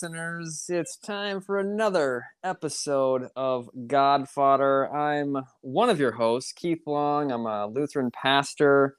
[0.00, 0.66] Listeners.
[0.68, 4.88] It's time for another episode of Godfather.
[4.94, 7.32] I'm one of your hosts, Keith Long.
[7.32, 8.94] I'm a Lutheran pastor.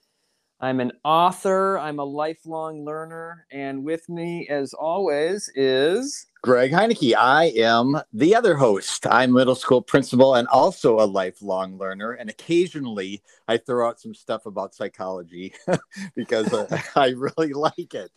[0.60, 1.80] I'm an author.
[1.80, 3.46] I'm a lifelong learner.
[3.50, 7.16] And with me, as always, is Greg Heineke.
[7.16, 9.08] I am the other host.
[9.08, 12.12] I'm middle school principal and also a lifelong learner.
[12.12, 15.54] And occasionally I throw out some stuff about psychology
[16.16, 18.12] because uh, I really like it.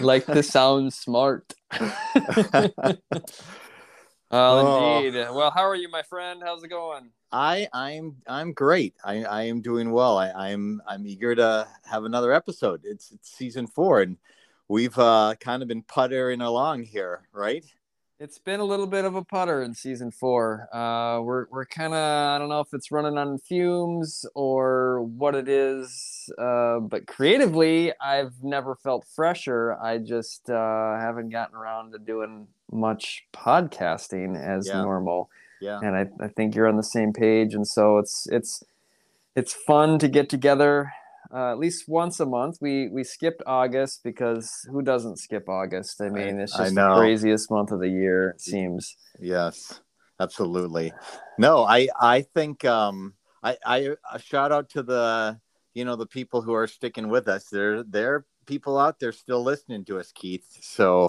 [0.00, 1.54] Like to sound smart.
[4.30, 5.18] oh, indeed.
[5.30, 6.42] Well, how are you, my friend?
[6.44, 7.10] How's it going?
[7.30, 8.94] I I'm I'm great.
[9.04, 10.16] I, I am doing well.
[10.16, 12.82] I, I'm I'm eager to have another episode.
[12.84, 14.16] It's it's season four, and
[14.68, 17.64] we've uh, kind of been puttering along here, right?
[18.20, 20.68] It's been a little bit of a putter in season four.
[20.74, 25.36] Uh, we're we're kind of I don't know if it's running on fumes or what
[25.36, 29.78] it is, uh, but creatively I've never felt fresher.
[29.80, 34.82] I just uh, haven't gotten around to doing much podcasting as yeah.
[34.82, 35.30] normal.
[35.60, 38.64] Yeah, and I, I think you're on the same page, and so it's it's
[39.36, 40.90] it's fun to get together
[41.32, 42.58] uh, at least once a month.
[42.60, 46.00] We we skipped August because who doesn't skip August?
[46.00, 48.30] I mean, it's just the craziest month of the year.
[48.30, 48.96] It seems.
[49.20, 49.80] Yes,
[50.20, 50.92] absolutely.
[51.38, 55.38] No, I I think um I I a shout out to the
[55.74, 57.44] you know the people who are sticking with us.
[57.50, 60.46] There there people out there still listening to us, Keith.
[60.60, 61.08] So.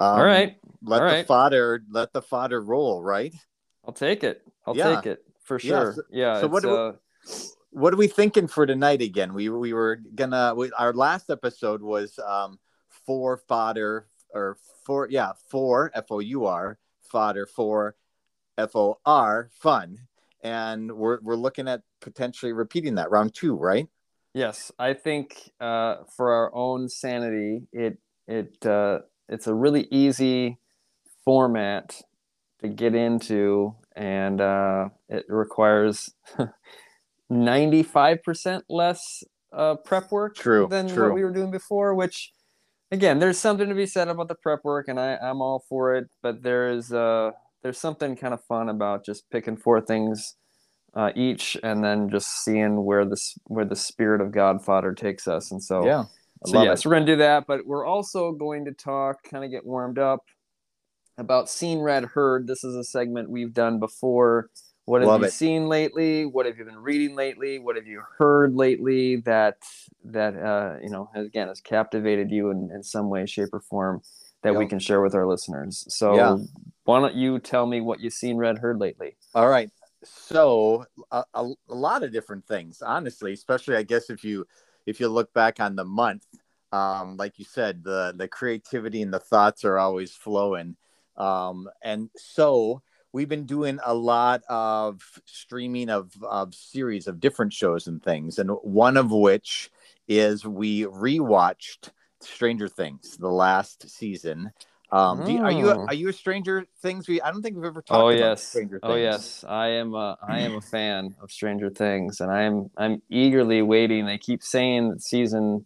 [0.00, 0.56] Um, All right.
[0.84, 1.26] Let All the right.
[1.26, 3.34] fodder let the fodder roll, right?
[3.84, 4.40] I'll take it.
[4.64, 4.94] I'll yeah.
[4.94, 5.88] take it for sure.
[5.88, 5.92] Yeah.
[5.92, 6.92] So, yeah so what do uh,
[7.70, 9.32] what are we thinking for tonight again?
[9.32, 12.58] We we were gonna we, our last episode was um
[13.06, 17.96] for fodder or for yeah for F O U R fodder for
[18.58, 19.98] F O R fun,
[20.42, 23.88] and we're we're looking at potentially repeating that round two, right?
[24.34, 30.58] Yes, I think uh, for our own sanity, it it uh, it's a really easy
[31.24, 32.00] format
[32.60, 36.12] to get into, and uh, it requires
[37.30, 41.04] 95% less uh, prep work true, than true.
[41.04, 42.32] what we were doing before, which
[42.90, 45.94] again, there's something to be said about the prep work and I, I'm all for
[45.94, 47.30] it, but there is uh
[47.62, 50.36] there's something kind of fun about just picking four things
[50.94, 55.50] uh, each and then just seeing where this where the spirit of Godfather takes us.
[55.50, 56.04] And so yeah.
[56.46, 56.88] so yes, it.
[56.88, 60.20] we're gonna do that, but we're also going to talk, kind of get warmed up
[61.18, 62.46] about seen, read, heard.
[62.46, 64.48] This is a segment we've done before
[64.90, 65.32] what have Love you it.
[65.32, 66.26] seen lately?
[66.26, 67.60] What have you been reading lately?
[67.60, 69.58] What have you heard lately that
[70.06, 73.60] that uh, you know has, again has captivated you in, in some way, shape, or
[73.60, 74.02] form
[74.42, 74.58] that yep.
[74.58, 75.86] we can share with our listeners?
[75.90, 76.36] So yeah.
[76.82, 79.14] why don't you tell me what you've seen, read, heard lately?
[79.32, 79.70] All right.
[80.02, 83.32] So a, a, a lot of different things, honestly.
[83.32, 84.44] Especially, I guess if you
[84.86, 86.26] if you look back on the month,
[86.72, 90.74] um, like you said, the the creativity and the thoughts are always flowing.
[91.16, 97.52] Um, and so we've been doing a lot of streaming of, of series of different
[97.52, 99.70] shows and things and one of which
[100.08, 101.90] is we rewatched
[102.20, 104.52] stranger things the last season
[104.92, 105.86] um, you, are you a, oh.
[105.86, 107.06] are you a Stranger Things?
[107.06, 108.02] We I don't think we've ever talked.
[108.02, 108.98] Oh about yes, Stranger oh, Things.
[108.98, 109.94] Oh yes, I am.
[109.94, 114.06] A, I am a fan of Stranger Things, and I'm I'm eagerly waiting.
[114.06, 115.64] They keep saying that season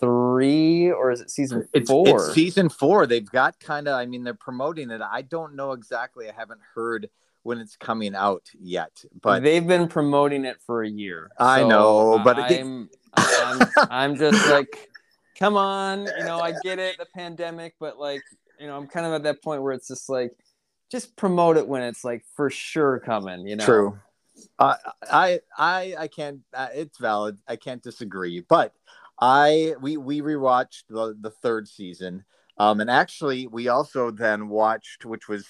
[0.00, 2.26] three or is it season it's, four?
[2.26, 3.06] It's season four.
[3.06, 3.94] They've got kind of.
[3.94, 5.00] I mean, they're promoting it.
[5.00, 6.28] I don't know exactly.
[6.28, 7.08] I haven't heard
[7.42, 11.30] when it's coming out yet, but they've been promoting it for a year.
[11.38, 14.90] I so know, but I'm, I'm, I'm just like,
[15.38, 18.22] come on, you know, I get it, the pandemic, but like,
[18.60, 20.32] you know, I'm kind of at that point where it's just like,
[20.90, 23.46] just promote it when it's like for sure coming.
[23.46, 23.98] You know, true.
[24.58, 24.76] Uh,
[25.10, 26.40] I I I can't.
[26.54, 27.38] Uh, it's valid.
[27.46, 28.72] I can't disagree, but
[29.20, 32.24] I we we rewatched the the third season,
[32.58, 35.46] um, and actually we also then watched, which was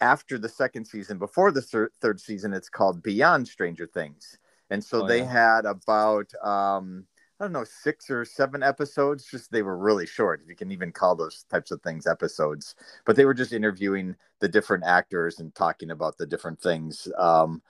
[0.00, 2.52] after the second season, before the thir- third season.
[2.52, 4.38] It's called Beyond Stranger Things,
[4.70, 5.32] and so oh, they yeah.
[5.32, 7.06] had about um,
[7.40, 9.24] I don't know six or seven episodes.
[9.24, 10.42] Just they were really short.
[10.46, 12.74] You can even call those types of things episodes,
[13.06, 17.62] but they were just interviewing the different actors and talking about the different things um,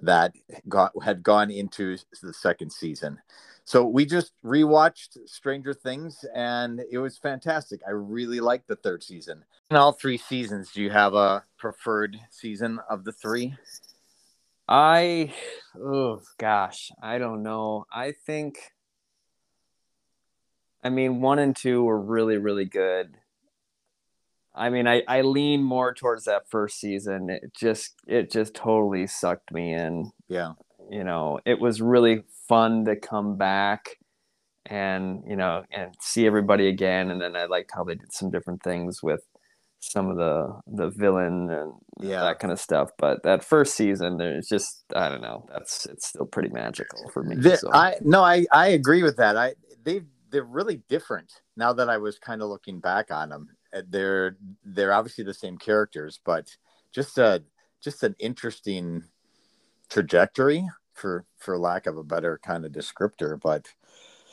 [0.00, 0.32] that
[0.68, 3.18] got had gone into the second season.
[3.66, 7.80] So we just rewatched Stranger Things and it was fantastic.
[7.84, 9.44] I really liked the third season.
[9.72, 13.56] In all three seasons, do you have a preferred season of the three?
[14.68, 15.32] I
[15.76, 17.86] oh gosh, I don't know.
[17.92, 18.56] I think
[20.84, 23.16] I mean one and two were really, really good.
[24.54, 27.30] I mean, I, I lean more towards that first season.
[27.30, 30.12] It just it just totally sucked me in.
[30.28, 30.52] Yeah.
[30.90, 33.96] You know, it was really fun to come back
[34.68, 38.30] and you know and see everybody again and then i liked how they did some
[38.32, 39.20] different things with
[39.78, 42.22] some of the the villain and Yeah.
[42.24, 46.08] that kind of stuff but that first season there's just i don't know that's it's
[46.08, 47.70] still pretty magical for me The- so.
[47.72, 49.36] I no, I I agree with that.
[49.36, 49.54] I
[49.84, 53.48] they they're really different now that I was kind of looking back on them.
[53.72, 56.56] Uh, They're they're obviously the same characters, but
[56.92, 57.44] just a
[57.80, 59.04] just an interesting
[59.88, 63.40] trajectory for for lack of a better kind of descriptor.
[63.40, 63.68] But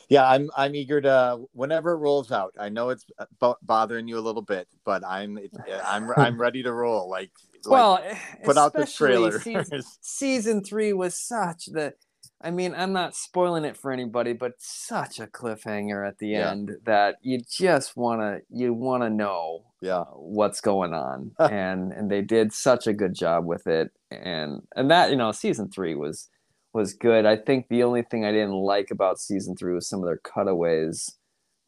[0.09, 2.53] yeah, I'm I'm eager to whenever it rolls out.
[2.59, 6.09] I know it's uh, bo- bothering you a little bit, but I'm it's, uh, I'm
[6.17, 7.09] I'm ready to roll.
[7.09, 7.31] Like,
[7.65, 8.03] like well
[8.45, 9.39] put out the trailer.
[9.39, 11.95] season, season three was such that
[12.41, 16.51] I mean, I'm not spoiling it for anybody, but such a cliffhanger at the Yeah.
[16.51, 22.21] end that you just wanna you wanna know yeah, what's going on, and and they
[22.21, 26.29] did such a good job with it, and and that you know season three was
[26.73, 27.25] was good.
[27.25, 30.17] I think the only thing I didn't like about season three was some of their
[30.17, 31.17] cutaways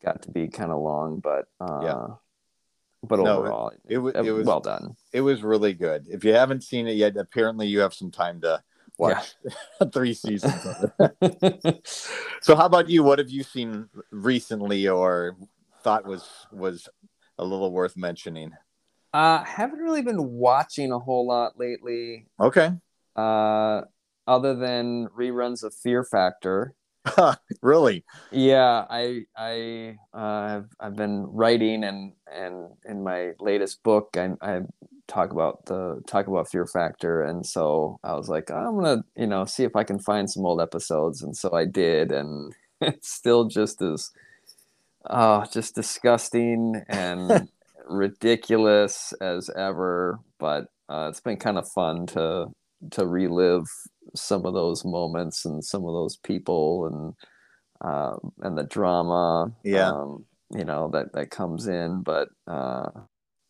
[0.03, 2.07] got to be kind of long, but uh, Yeah.
[3.07, 4.95] But No, overall, it was uh, it was well done.
[5.13, 6.07] it was really good.
[6.09, 8.63] If you haven't seen it yet, apparently you have some time to
[8.97, 9.35] watch
[9.93, 10.91] three seasons of
[11.21, 11.89] it.
[12.41, 13.03] So how about you?
[13.03, 15.35] What have you seen recently or
[15.83, 16.87] thought was was
[17.37, 18.51] a little worth mentioning?
[19.13, 22.71] Uh, haven't really been watching a whole lot lately, Okay.
[23.15, 23.81] uh,
[24.27, 26.75] other than reruns of Fear Factor.
[27.61, 28.03] really?
[28.31, 34.31] Yeah, I I uh, have I've been writing and and in my latest book I
[34.41, 34.61] I
[35.07, 39.27] talk about the talk about Fear Factor and so I was like I'm gonna you
[39.27, 43.13] know see if I can find some old episodes and so I did and it's
[43.13, 44.11] still just as
[45.09, 47.49] oh just disgusting and
[47.87, 52.47] ridiculous as ever but uh, it's been kind of fun to
[52.91, 53.65] to relive
[54.15, 57.13] some of those moments and some of those people and
[57.83, 59.89] uh, and the drama Yeah.
[59.89, 62.89] um, you know that that comes in but uh,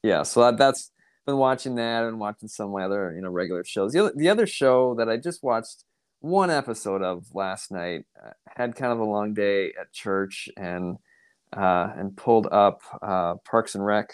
[0.04, 0.92] yeah so that, that's
[1.26, 4.30] been watching that and watching some my other you know regular shows the other, the
[4.30, 5.84] other show that i just watched
[6.20, 10.98] one episode of last night uh, had kind of a long day at church and
[11.56, 14.10] uh, and pulled up uh, parks and rec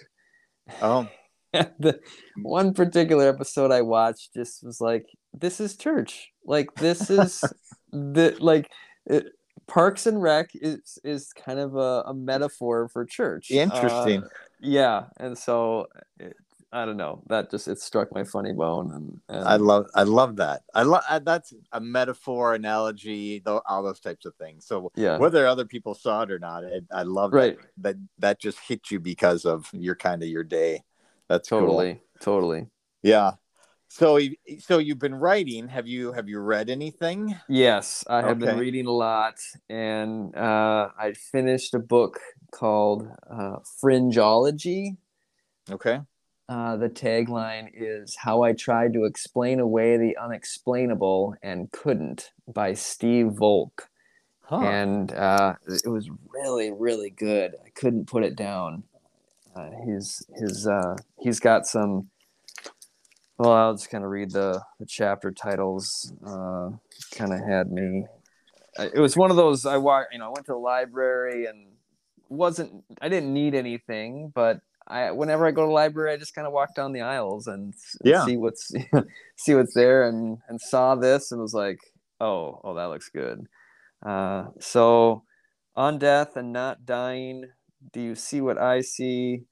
[0.82, 1.08] Oh,
[1.54, 2.00] the
[2.42, 6.32] one particular episode I watched just was like, this is church.
[6.46, 7.44] Like this is
[7.92, 8.72] the like
[9.06, 9.28] it,
[9.68, 13.52] Parks and Rec is is kind of a, a metaphor for church.
[13.52, 14.24] interesting.
[14.24, 14.28] Uh,
[14.60, 15.88] yeah, and so
[16.20, 16.36] it,
[16.74, 17.22] I don't know.
[17.28, 20.62] That just it struck my funny bone, and, and I love I love that.
[20.74, 24.66] I love that's a metaphor, analogy, tho- all those types of things.
[24.66, 28.08] So yeah, whether other people saw it or not, it, I love right, that, that
[28.20, 30.84] that just hit you because of your kind of your day.
[31.28, 31.60] That's cool.
[31.60, 32.68] totally, totally.
[33.04, 33.32] Yeah.
[33.90, 34.18] So
[34.60, 35.68] so you've been writing.
[35.68, 37.36] Have you have you read anything?
[37.50, 39.36] Yes, I have been reading a lot,
[39.68, 42.18] and uh, I finished a book
[42.54, 44.96] called uh, Fringeology.
[45.70, 46.00] Okay.
[46.52, 52.74] Uh, the tagline is How I Tried to Explain Away the Unexplainable and Couldn't by
[52.74, 53.88] Steve Volk.
[54.42, 54.60] Huh.
[54.60, 57.56] And uh, it was really, really good.
[57.66, 58.84] I couldn't put it down.
[59.56, 62.10] Uh, he's his uh, he's got some.
[63.38, 66.12] Well, I'll just kind of read the, the chapter titles.
[66.22, 66.72] Uh,
[67.16, 68.08] kind of had me.
[68.78, 71.68] It was one of those I you know I went to the library and
[72.28, 74.60] wasn't I didn't need anything, but
[74.92, 77.48] I whenever I go to the library, I just kind of walk down the aisles
[77.48, 78.26] and, and Yeah.
[78.26, 78.72] see what's
[79.38, 81.80] see what's there, and and saw this and was like,
[82.20, 83.46] oh, oh, that looks good.
[84.06, 85.24] Uh, so,
[85.76, 87.46] on death and not dying,
[87.94, 89.44] do you see what I see?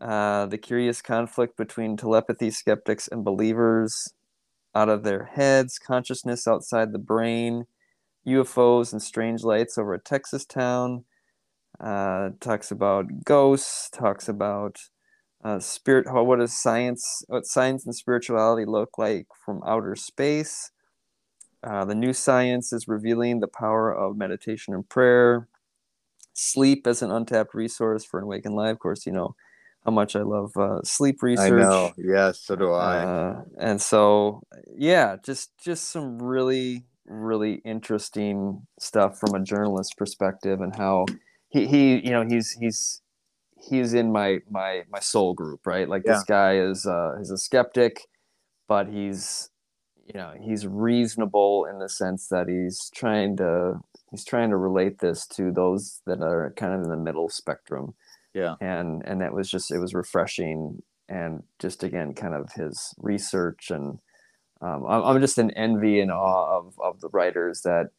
[0.00, 4.12] Uh, the curious conflict between telepathy skeptics and believers
[4.74, 7.66] out of their heads, consciousness outside the brain,
[8.26, 11.04] UFOs and strange lights over a Texas town.
[11.80, 13.90] Uh, talks about ghosts.
[13.90, 14.78] Talks about
[15.44, 16.06] uh, spirit.
[16.08, 17.22] How what does science?
[17.28, 20.70] What science and spirituality look like from outer space?
[21.62, 25.48] Uh, the new science is revealing the power of meditation and prayer.
[26.32, 28.72] Sleep as an untapped resource for an awakened life.
[28.72, 29.34] Of course, you know
[29.84, 31.52] how much I love uh, sleep research.
[31.52, 31.92] I know.
[31.96, 32.98] Yes, so do I.
[32.98, 34.42] Uh, and so,
[34.76, 41.06] yeah, just just some really really interesting stuff from a journalist perspective and how
[41.48, 43.00] he, he you know he's he's
[43.56, 45.88] he's in my my my soul group right?
[45.88, 48.00] Like this guy is uh is a skeptic
[48.68, 49.50] but he's
[50.06, 54.98] you know he's reasonable in the sense that he's trying to he's trying to relate
[55.00, 57.94] this to those that are kind of in the middle spectrum.
[58.34, 58.56] Yeah.
[58.60, 63.70] and and that was just it was refreshing and just again kind of his research
[63.70, 63.98] and
[64.60, 67.90] um, I'm, I'm just in envy and awe of of the writers that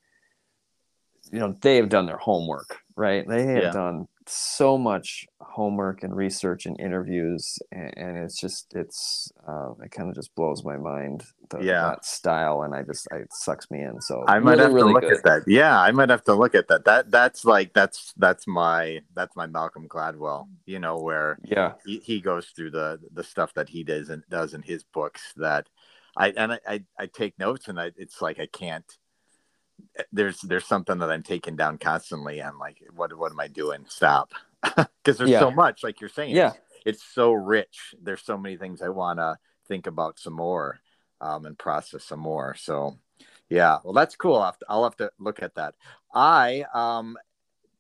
[1.32, 3.72] you know they've done their homework right they have Yeah.
[3.72, 9.92] done so much homework and research and interviews and, and it's just it's uh, it
[9.92, 11.82] kind of just blows my mind the, Yeah.
[11.90, 14.76] that style and i just it sucks me in so I might really, have to
[14.76, 15.14] really look good.
[15.18, 15.44] at that.
[15.48, 16.84] Yeah, I might have to look at that.
[16.86, 20.48] That that's like that's that's my that's my Malcolm Gladwell.
[20.66, 24.24] You know where yeah he, he goes through the the stuff that he does and
[24.30, 25.70] does in his books that
[26.18, 28.86] I and I I, I take notes and I it's like I can't.
[30.12, 32.42] There's there's something that I'm taking down constantly.
[32.42, 33.86] I'm like, what what am I doing?
[33.88, 35.40] Stop, because there's Yeah.
[35.40, 35.84] so much.
[35.84, 36.54] Like you're saying, yeah
[36.88, 37.94] it's so rich.
[38.02, 39.36] There's so many things I want to
[39.68, 40.80] think about some more
[41.20, 42.56] um, and process some more.
[42.58, 42.98] So,
[43.50, 44.36] yeah, well, that's cool.
[44.36, 45.76] I'll have to, I'll have to look at that.
[46.14, 47.18] I um,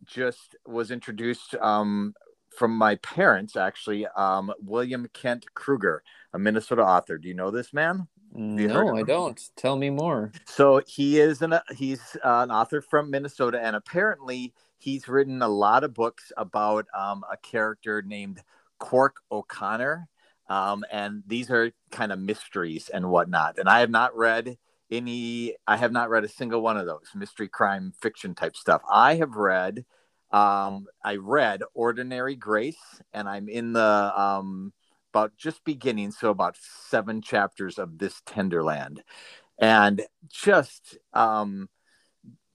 [0.05, 2.15] just was introduced um,
[2.57, 7.17] from my parents, actually, um, William Kent Krueger, a Minnesota author.
[7.17, 8.09] Do you know this man?
[8.37, 13.09] No i don't tell me more So he is an he's uh, an author from
[13.11, 18.41] Minnesota, and apparently he's written a lot of books about um, a character named
[18.79, 20.07] Cork O'Connor,
[20.49, 23.57] um, and these are kind of mysteries and whatnot.
[23.57, 24.57] And I have not read
[24.91, 25.55] any.
[25.67, 28.81] I have not read a single one of those mystery crime fiction type stuff.
[28.91, 29.85] I have read.
[30.31, 34.73] Um, I read Ordinary Grace, and I'm in the um,
[35.13, 39.03] about just beginning, so about seven chapters of this Tenderland
[39.59, 41.69] and just um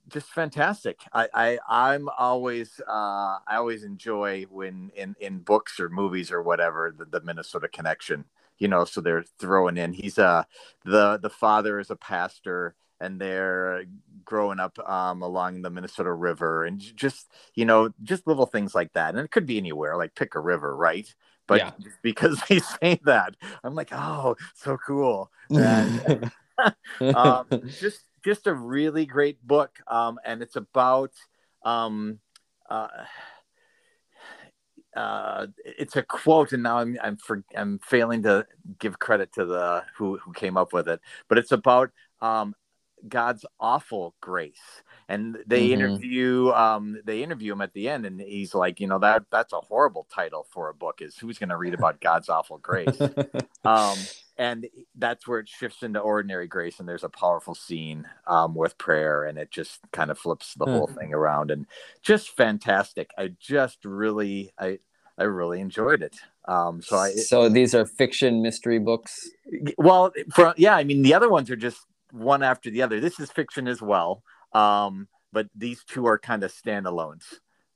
[0.09, 5.88] just fantastic i i i'm always uh i always enjoy when in in books or
[5.88, 8.25] movies or whatever the, the minnesota connection
[8.59, 10.42] you know so they're throwing in he's uh
[10.85, 13.85] the the father is a pastor and they're
[14.25, 18.92] growing up um, along the Minnesota River, and just you know, just little things like
[18.92, 19.14] that.
[19.16, 21.12] And it could be anywhere, like pick a river, right?
[21.46, 21.70] But Yeah.
[22.02, 23.34] because they say that,
[23.64, 25.30] I'm like, oh, so cool.
[25.50, 26.30] And,
[27.14, 27.46] um,
[27.80, 31.12] just just a really great book um, and it's about
[31.64, 32.18] um,
[32.68, 32.88] uh,
[34.96, 38.46] uh, it's a quote and now I'm I'm for, I'm failing to
[38.78, 42.54] give credit to the who who came up with it but it's about um,
[43.08, 44.82] God's awful grace
[45.12, 45.73] and they Mhm.
[45.73, 49.52] interview um, they interview him at the end and he's like you know that that's
[49.52, 52.99] a horrible title for a book is who's going to read about God's awful grace?
[53.64, 54.66] Um, and
[54.97, 59.23] that's where it shifts into ordinary grace and there's a powerful scene um, with prayer
[59.23, 61.66] and it just kind of flips the whole thing around and
[62.02, 63.11] just fantastic.
[63.16, 64.78] I just really i
[65.16, 66.16] i really enjoyed it.
[66.49, 69.31] Um, so i so these are fiction mystery books?
[69.78, 71.78] Well for yeah i mean the other ones are just
[72.11, 72.99] one after the other.
[72.99, 77.25] This is fiction as well um, but these two are kind of standalones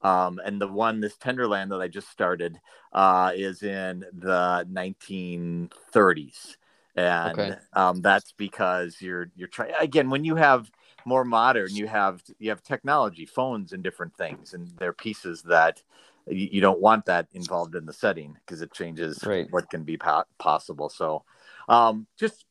[0.03, 2.59] um, and the one this tenderland that i just started
[2.93, 6.57] uh, is in the 1930s
[6.97, 7.57] and Okay.
[7.75, 10.71] um, that's because you're you're trying again when you have
[11.05, 15.83] more modern you have you have technology phones and different things and they're pieces that
[16.27, 19.49] you, you don't want that involved in the setting because it changes Right.
[19.51, 21.25] what can be po- possible so
[21.69, 22.47] um, just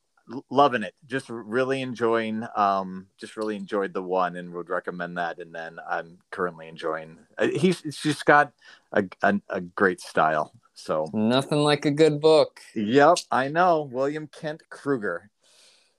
[0.49, 5.39] loving it just really enjoying um, just really enjoyed the one and would recommend that
[5.39, 8.51] and then i'm currently enjoying uh, he's, he's just got
[8.93, 13.83] a, a, a great style so nothing like a good book Yep, I know.
[13.91, 15.29] William Kent Krueger.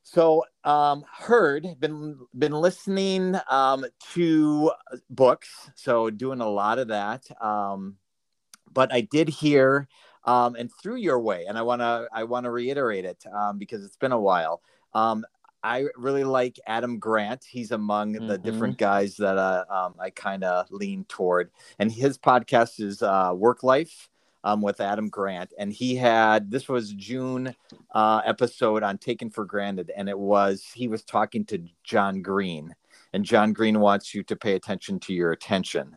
[0.03, 4.71] So, um, heard been been listening um, to
[5.11, 7.25] books, so doing a lot of that.
[7.43, 7.97] Um,
[8.73, 9.89] but I did hear,
[10.27, 13.97] um, and through your way, and I wanna I wanna reiterate it um, because it's
[13.97, 14.63] been a while.
[14.95, 15.25] Um,
[15.63, 17.45] I really like Adam Grant.
[17.45, 18.43] He's among the Mhm.
[18.43, 23.33] different guys that uh, um, I kind of lean toward, and his podcast is uh,
[23.35, 24.09] Work Life
[24.45, 27.55] um, with Adam Grant, and he had this was June
[27.93, 32.75] uh, episode on Taken for Granted, and it was he was talking to John Green,
[33.13, 35.97] and John Green wants you to pay attention to your attention.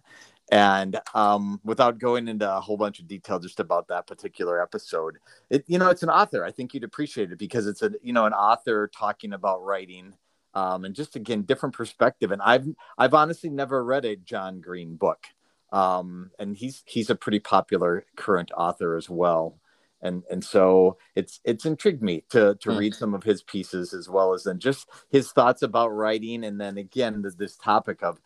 [0.52, 5.18] And um, without going into a whole bunch of detail just about that particular episode,
[5.50, 6.44] it you know it's an author.
[6.44, 10.16] I think you'd appreciate it because it's a you know an author talking about writing
[10.56, 12.32] um, and just again different perspective.
[12.32, 15.28] And I've I've honestly never read a John Green book
[15.72, 19.60] um, and he's he's a pretty popular current author as well.
[20.02, 22.78] And and so it's it's intrigued me to to Hmm.
[22.78, 26.60] read some of his pieces as well as then just his thoughts about writing, and
[26.60, 28.20] then again this, this topic of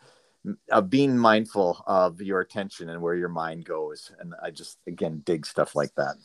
[0.72, 4.12] of being mindful of your attention and where your mind goes.
[4.20, 6.16] And I just again dig stuff like that.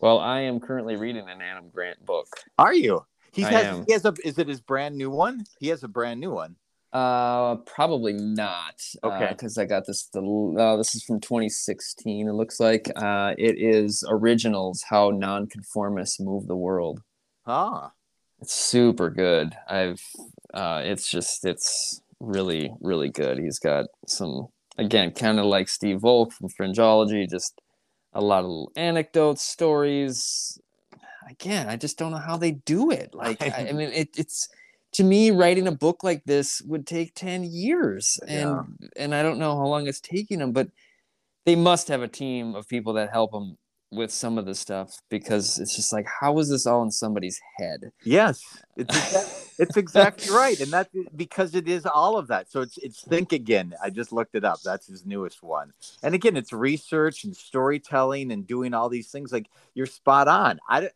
[0.00, 2.28] well i am currently reading an adam grant book
[2.58, 3.04] Are you?
[3.32, 3.84] He I has am.
[3.86, 5.44] he has a is it his brand new one?
[5.60, 6.56] He has a brand new one.
[6.92, 8.80] Uh, probably not.
[9.04, 9.28] Okay.
[9.30, 10.06] Because I got this.
[10.14, 10.22] The
[10.58, 12.26] uh, this is from 2016.
[12.28, 12.90] It looks like.
[12.96, 14.82] Uh, it is originals.
[14.88, 17.02] How nonconformists move the world.
[17.46, 17.92] Ah,
[18.40, 19.54] It's super good.
[19.68, 20.00] I've.
[20.54, 21.44] Uh, it's just.
[21.44, 22.00] It's.
[22.20, 23.38] Really really good.
[23.38, 27.60] He's got some again kind of like Steve Volk from Fringeology, just
[28.12, 30.58] a lot of anecdotes, stories.
[31.28, 33.12] Again, I just don't know how they do it.
[33.12, 34.48] Like I, I mean, it, it's
[34.92, 38.88] to me writing a book like this would take 10 years and yeah.
[38.96, 40.68] and i don't know how long it's taking them but
[41.44, 43.58] they must have a team of people that help them
[43.92, 47.40] with some of the stuff because it's just like how is this all in somebody's
[47.56, 48.42] head yes
[48.76, 52.78] it's exactly, it's exactly right and that because it is all of that so it's
[52.78, 56.52] it's think again i just looked it up that's his newest one and again it's
[56.52, 60.88] research and storytelling and doing all these things like you're spot on i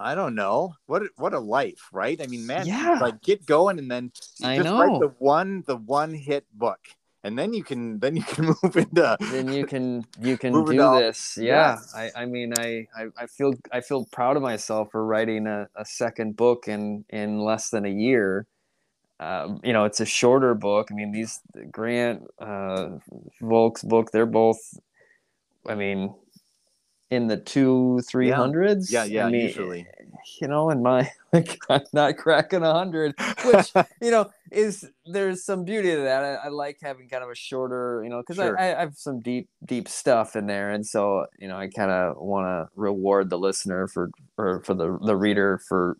[0.00, 2.20] I don't know what what a life, right?
[2.22, 2.98] I mean, man, yeah.
[3.00, 4.12] like get going and then
[4.44, 4.80] I just know.
[4.80, 6.78] write the one the one hit book,
[7.24, 10.76] and then you can then you can move into then you can you can do
[11.00, 11.36] this.
[11.40, 11.94] Yeah, yes.
[11.94, 15.68] I I mean I, I I feel I feel proud of myself for writing a,
[15.74, 18.46] a second book in in less than a year.
[19.20, 20.88] Um, you know, it's a shorter book.
[20.92, 21.40] I mean, these
[21.72, 22.90] Grant uh,
[23.42, 24.78] Volk's book, they're both.
[25.66, 26.14] I mean,
[27.10, 28.92] in the two three hundreds.
[28.92, 29.86] Yeah, yeah, I mean, usually.
[30.40, 33.72] You know, in my like, I'm not cracking a hundred, which
[34.02, 36.24] you know is there's some beauty to that.
[36.24, 38.58] I, I like having kind of a shorter, you know, because sure.
[38.58, 41.90] I, I have some deep deep stuff in there, and so you know I kind
[41.90, 45.96] of want to reward the listener for or for the the reader for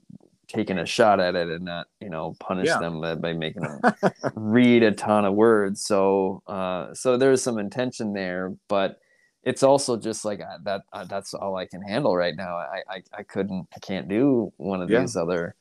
[0.47, 2.79] taking a shot at it and not you know punish yeah.
[2.79, 3.81] them by, by making them
[4.35, 5.83] read a ton of words.
[5.83, 9.01] So uh, so there's some intention there, but
[9.45, 13.03] it's also just like that uh, that's all i can handle right now I, I
[13.19, 15.01] i couldn't i can't do one of yeah.
[15.01, 15.55] these other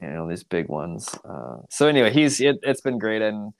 [0.00, 3.52] you know these big ones uh, so anyway he's it, it's been great and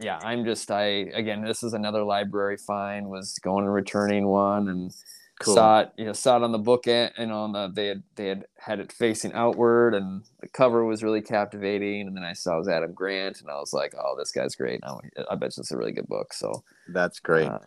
[0.00, 4.68] yeah i'm just i again this is another library find was going and returning one
[4.68, 4.92] and
[5.40, 5.54] cool.
[5.54, 8.28] saw it you know saw it on the book and on the they had they
[8.28, 12.54] had had it facing outward and the cover was really captivating and then i saw
[12.54, 14.92] it was adam grant and i was like oh this guy's great i,
[15.30, 17.58] I bet you it's a really good book so that's great uh,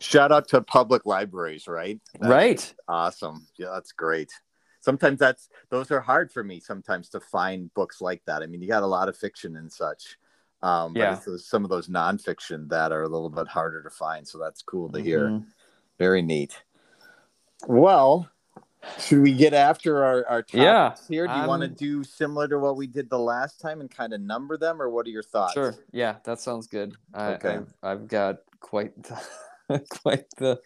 [0.00, 4.30] shout out to public libraries right that's right awesome yeah that's great
[4.80, 8.60] sometimes that's those are hard for me sometimes to find books like that i mean
[8.60, 10.16] you got a lot of fiction and such
[10.64, 11.18] um, but yeah.
[11.26, 14.26] it's some of those nonfiction that are a little bit harder to find.
[14.26, 15.28] So that's cool to hear.
[15.28, 15.44] Mm-hmm.
[15.98, 16.56] Very neat.
[17.66, 18.30] Well,
[18.98, 21.26] should we get after our, our yeah, here?
[21.26, 24.12] Do you want to do similar to what we did the last time and kind
[24.12, 25.54] of number them, or what are your thoughts?
[25.54, 25.74] Sure.
[25.92, 26.94] Yeah, that sounds good.
[27.12, 27.48] I, okay.
[27.56, 30.60] I've, I've got quite the, quite the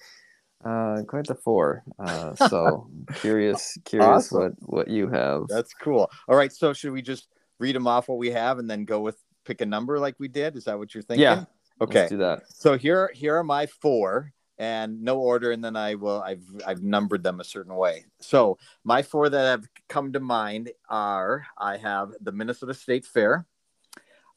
[0.64, 1.84] uh, quite the four.
[1.98, 4.38] Uh, so curious, curious awesome.
[4.38, 5.44] what what you have.
[5.48, 6.10] That's cool.
[6.28, 6.52] All right.
[6.52, 9.60] So should we just read them off what we have and then go with pick
[9.60, 10.56] a number like we did?
[10.56, 11.22] Is that what you're thinking?
[11.22, 11.44] Yeah.
[11.80, 12.00] Okay.
[12.00, 12.42] Let's do that.
[12.48, 16.82] So here here are my four and no order and then i will i've i've
[16.82, 18.04] numbered them a certain way.
[18.20, 23.46] So my four that have come to mind are i have the minnesota state fair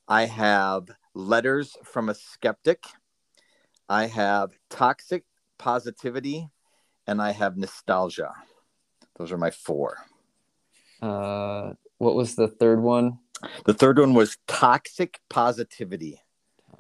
[0.08, 2.84] i have letters from a skeptic
[3.90, 5.24] i have toxic
[5.58, 6.50] positivity
[7.08, 8.32] and i have nostalgia.
[9.18, 9.98] Those are my four.
[11.02, 13.20] Uh what was the third one?
[13.66, 16.22] The third one was toxic positivity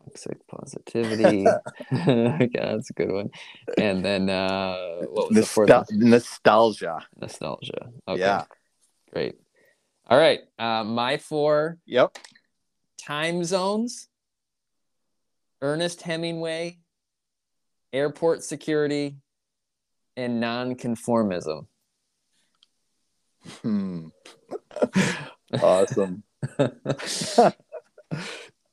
[0.03, 1.45] toxic positivity.
[1.93, 3.29] okay, that's a good one.
[3.77, 5.91] And then uh, what was Nostal- the fourth?
[5.91, 6.99] Nostalgia.
[7.19, 7.89] Nostalgia.
[8.07, 8.19] Okay.
[8.19, 8.45] Yeah.
[9.13, 9.35] Great.
[10.07, 10.39] All right.
[10.57, 11.77] Uh, my four.
[11.85, 12.17] Yep.
[13.01, 14.07] Time zones.
[15.61, 16.79] Ernest Hemingway.
[17.93, 19.17] Airport security.
[20.17, 21.67] And nonconformism.
[23.61, 24.07] Hmm.
[25.61, 26.23] awesome.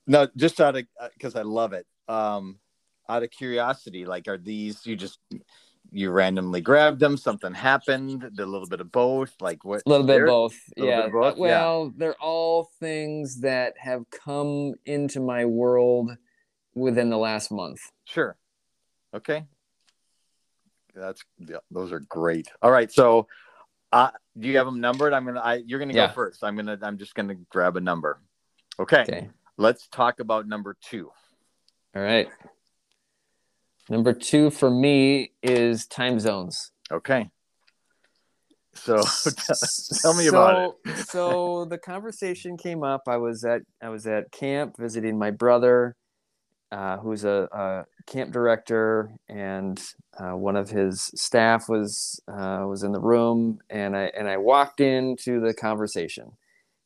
[0.09, 1.87] No, just out of because uh, I love it.
[2.09, 2.59] Um,
[3.09, 5.19] out of curiosity, like, are these you just
[5.93, 7.17] you randomly grabbed them?
[7.17, 8.23] Something happened?
[8.23, 9.35] Did a little bit of both?
[9.41, 9.83] Like what?
[9.87, 10.57] A little bit of both.
[10.77, 11.03] yeah.
[11.03, 11.39] Bit both?
[11.39, 11.91] Well, yeah.
[11.97, 16.17] they're all things that have come into my world
[16.75, 17.81] within the last month.
[18.05, 18.37] Sure.
[19.15, 19.45] Okay.
[20.95, 22.49] That's yeah, those are great.
[22.63, 23.29] All right, so
[23.93, 25.13] uh, do you have them numbered?
[25.13, 25.41] I'm gonna.
[25.41, 26.09] I you're gonna yeah.
[26.09, 26.43] go first.
[26.43, 26.79] I'm gonna.
[26.83, 28.21] I'm just gonna grab a number.
[28.81, 29.03] Okay.
[29.03, 29.29] Okay.
[29.61, 31.11] Let's talk about number two.
[31.97, 32.29] All right.
[33.91, 36.71] Number two for me is time zones.
[36.93, 37.29] Okay.
[38.75, 38.95] So
[40.03, 40.97] tell me so, about it.
[41.09, 43.03] so the conversation came up.
[43.09, 45.97] I was at I was at camp visiting my brother,
[46.71, 49.83] uh, who's a, a, camp director, and
[50.17, 54.37] uh, one of his staff was uh, was in the room, and I and I
[54.37, 56.37] walked into the conversation,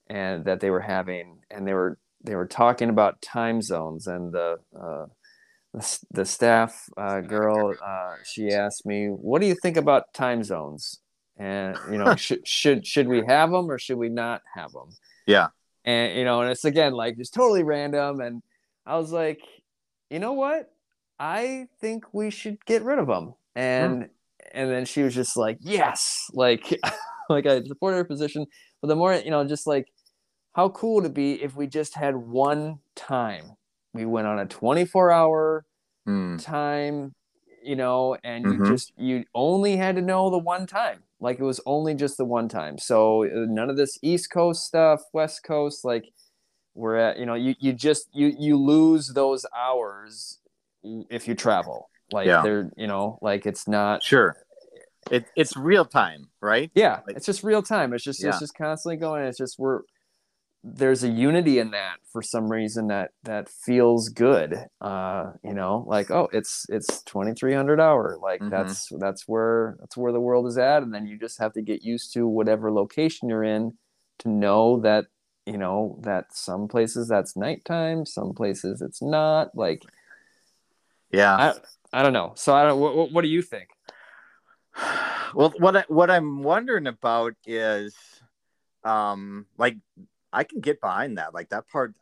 [0.06, 4.32] and that they were having, and they were they were talking about time zones and
[4.32, 5.06] the uh,
[5.74, 10.42] the, the, staff uh, girl uh, she asked me what do you think about time
[10.44, 11.00] zones
[11.38, 14.90] and you know should should should we have them or should we not have them
[15.26, 15.48] yeah
[15.85, 18.20] and you know, and it's again like just totally random.
[18.20, 18.42] And
[18.87, 19.40] I was like,
[20.11, 20.70] you know what?
[21.18, 23.35] I think we should get rid of them.
[23.54, 24.08] And
[24.52, 26.78] and then she was just like, yes, like
[27.28, 28.46] like I support her position.
[28.80, 29.87] But the more you know, just like
[30.52, 33.56] how cool would it be if we just had one time
[33.94, 35.64] we went on a 24 hour
[36.08, 36.42] Mm.
[36.42, 37.14] time,
[37.62, 38.66] you know, and you Mhm.
[38.66, 41.04] just you only had to know the one time.
[41.20, 42.76] Like it was only just the one time.
[42.78, 46.06] So uh, none of this East Coast stuff, West Coast, like
[46.74, 50.40] we're at, you know, you you just you you lose those hours
[50.82, 51.88] if you travel.
[52.10, 52.42] Like Yeah.
[52.42, 54.36] they're, you know, like it's not Sure.
[55.10, 56.70] It, it's real time, right?
[56.74, 57.92] yeah, Like- it's just real time.
[57.92, 58.30] It's just Yeah.
[58.30, 59.24] it's just constantly going.
[59.24, 59.82] It's just we're
[60.64, 64.66] there's a unity in that for some reason that that feels good.
[64.81, 68.16] Uh, you know, like oh, it's it's 2300 hour.
[68.20, 68.51] Like Mhm.
[68.51, 71.62] that's that's where that's where the world is at, and then you just have to
[71.62, 73.77] get used to whatever location you're in
[74.20, 75.07] to know that
[75.46, 79.57] you know that some places that's nighttime, some places it's not.
[79.57, 79.83] Like
[81.11, 81.35] Yeah.
[81.92, 82.33] I I don't know.
[82.37, 82.79] So I don't.
[82.79, 83.68] What, what do you think?
[85.35, 87.94] well what I, what i'm wondering about is
[88.85, 89.77] um like
[90.33, 91.95] i can get behind that like that part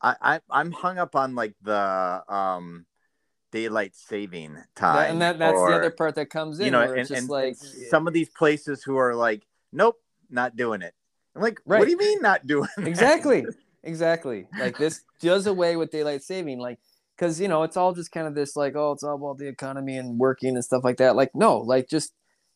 [0.00, 2.86] i, I i'm hung up on like the um
[3.50, 6.66] daylight saving time That- and that that's or, the other part that comes in.
[6.66, 7.56] you know and, it's just and, like
[7.90, 9.96] some of these places who are like nope
[10.30, 10.94] not doing it
[11.36, 11.78] i'm like Right.
[11.78, 12.86] what do you mean not doing it?
[12.86, 13.44] exactly
[13.82, 16.78] exactly like this does away with daylight saving like
[17.16, 19.48] because you know it's all just kind of this like oh it's all about the
[19.48, 22.12] economy and working and stuff like that like no like just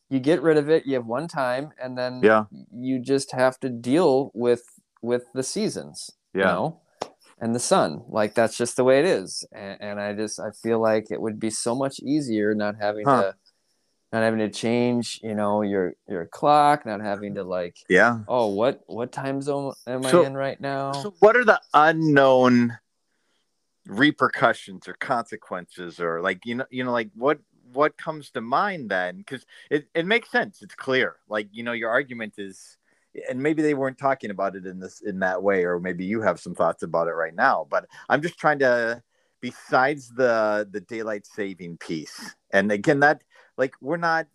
[0.09, 2.45] you get rid of it you have one time and then Yeah.
[2.73, 4.63] you just have to deal with
[5.01, 6.51] with the seasons you Yeah.
[6.53, 6.81] know
[7.39, 10.49] and the sun like that's just the way it is and, and i just i
[10.51, 13.21] feel like it would be so much easier not having Huh.
[13.21, 13.35] to
[14.13, 18.47] not having to change you know your your clock not having to like yeah oh
[18.47, 22.77] what what time zone am So- i in right now So, what are the unknown
[23.85, 27.39] repercussions or consequences, or like you know, you know, like what
[27.73, 29.17] what comes to mind then?
[29.17, 30.61] Because it it makes sense.
[30.61, 31.17] It's clear.
[31.27, 32.77] Like you know, your argument is,
[33.29, 36.21] and maybe they weren't talking about it in this in that way, or maybe you
[36.21, 37.67] have some thoughts about it right now.
[37.69, 39.01] But I'm just trying to,
[39.41, 43.23] besides the the daylight saving piece, and again, that
[43.57, 44.27] like we're not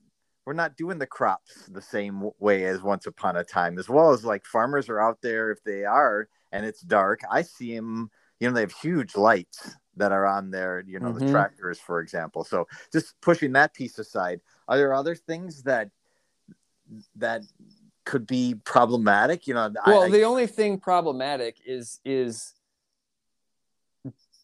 [0.44, 4.10] we're not doing the crops the same way as once upon a time as well
[4.10, 8.10] as like farmers are out there if they are and it's dark i see them
[8.40, 11.30] you know they have huge lights that are on there, you know the Mhm.
[11.30, 12.44] tractors for example.
[12.44, 15.90] So just pushing that piece aside are there other things that
[17.16, 17.42] that
[18.04, 19.46] could be problematic?
[19.46, 22.54] You know well I, the only thing problematic is is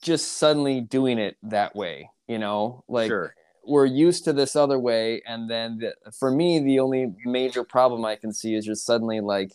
[0.03, 2.85] just suddenly doing it that way you know?
[2.89, 3.35] Like sure.
[3.67, 8.05] we're used to this other way and then the, for me the only major problem
[8.05, 9.53] i can see is just suddenly like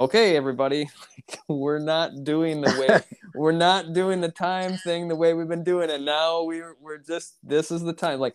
[0.00, 0.88] okay everybody
[1.48, 3.00] we're not doing the way
[3.34, 6.00] we're not doing the time thing the way we've been doing it.
[6.00, 8.20] Now we're we're just this is the time.
[8.20, 8.34] Like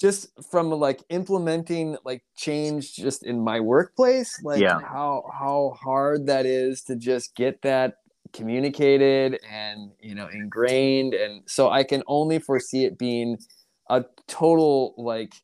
[0.00, 4.80] just from like implementing like change just in my workplace like Yeah.
[4.80, 7.96] how how hard that is to just get that
[8.32, 11.14] communicated and you know ingrained.
[11.14, 13.38] And so i can only foresee it being
[13.88, 15.34] a total like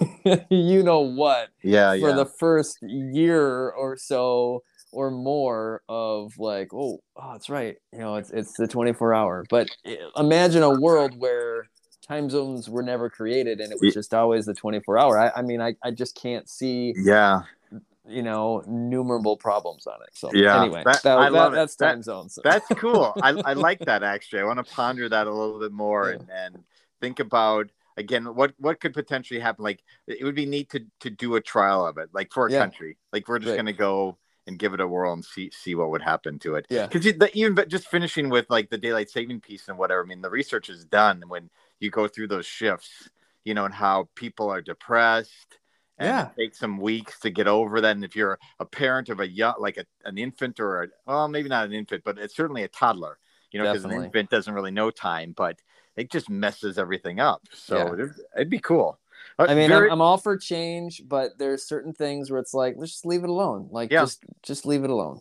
[0.50, 6.72] you know what yeah for yeah the first year or so or more of like
[6.74, 10.70] oh oh that's right you know it's it's the 24 hour but eh, imagine a
[10.80, 11.68] world where
[12.06, 15.42] time zones were never created and it was just always the 24 hour i, I
[15.42, 17.42] mean I, I just can't see yeah
[18.08, 21.56] you know numerable problems on it so Yeah, anyway that- that, I that- love it.
[21.56, 23.12] that's That- time zones That's cool.
[23.22, 24.40] I, I like that actually.
[24.42, 26.16] I want to ponder that a little bit more Yeah.
[26.18, 26.64] and, and
[27.00, 29.64] think about again what what could potentially happen.
[29.64, 32.52] Like it would be neat to to do a trial of it, like for a
[32.52, 32.60] Yeah.
[32.60, 32.96] country.
[33.12, 33.56] Like we're just Right.
[33.56, 36.66] gonna go and give it a whirl and see see what would happen to it.
[36.70, 36.86] Yeah.
[36.86, 40.02] Because even but just finishing with like the daylight saving piece and whatever.
[40.02, 43.08] I mean, the research is done when you go through those shifts,
[43.44, 45.58] you know, and how people are depressed.
[45.98, 46.28] And Yeah.
[46.28, 47.96] it takes some weeks to get over that.
[47.96, 51.26] And if you're a parent of a young, like a, an infant or, a, well,
[51.26, 53.18] maybe not an infant, but it's certainly a toddler,
[53.52, 55.58] you know, because an infant doesn't really know time, but
[55.96, 57.42] it just messes everything up.
[57.52, 57.92] So Yeah.
[57.92, 58.98] it'd, it'd be cool.
[59.38, 62.54] Uh, I mean, very- I'm, I'm all for change, but there's certain things where it's
[62.54, 63.68] like, let's just leave it alone.
[63.70, 64.02] Like, Yeah.
[64.02, 65.20] just just leave it alone.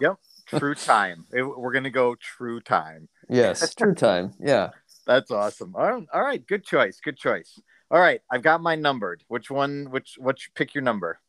[0.00, 0.16] Yep,
[0.58, 1.26] true time.
[1.32, 3.08] It- we're going to go true time.
[3.28, 4.32] Yes, true time.
[4.40, 4.70] Yeah.
[5.06, 5.74] That's awesome.
[5.76, 6.98] All right, all right, good choice.
[7.04, 7.60] Good choice.
[7.90, 9.22] All right, I've got mine numbered.
[9.28, 9.88] Which one?
[9.90, 10.16] Which?
[10.18, 10.50] Which?
[10.54, 11.20] Pick your number.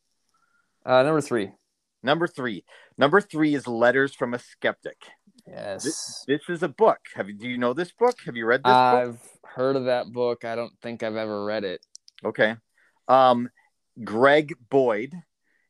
[0.85, 1.51] Uh, number three.
[2.01, 2.63] Number three.
[2.97, 5.01] Number three is Letters from a Skeptic.
[5.47, 6.23] Yes.
[6.27, 6.99] This is a book.
[7.15, 7.35] Have you?
[7.35, 8.17] Do you know this book?
[8.25, 8.73] Have you read this book?
[8.73, 10.43] I've heard of that book.
[10.45, 11.85] I don't think I've ever read it.
[12.23, 12.55] Okay.
[13.07, 13.49] Um,
[14.03, 15.13] Greg Boyd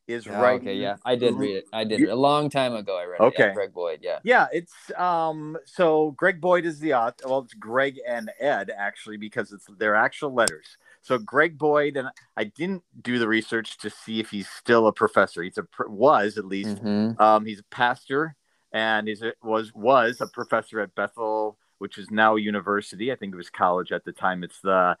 [0.08, 0.68] is Yeah, writing.
[0.68, 1.64] okay, yeah, I did read it.
[1.72, 2.96] I did You- a long time ago.
[2.96, 3.24] I read it.
[3.24, 3.46] Okay.
[3.48, 4.00] Yeah, Greg Boyd.
[4.02, 4.20] Yeah.
[4.24, 5.58] Yeah, it's um.
[5.66, 7.28] So Greg Boyd is the author.
[7.28, 10.78] Well, it's Greg and Ed actually because it's their actual letters.
[11.02, 14.92] So Greg Boyd and I didn't do the research to see if he's still a
[14.92, 15.42] professor.
[15.42, 16.82] He's a was at least.
[16.82, 17.20] Mhm.
[17.20, 18.36] Um, he's a pastor
[18.76, 23.10] and is was was a professor at Bethel, which is now a university.
[23.10, 24.44] I think it was college at the time.
[24.44, 24.98] It's the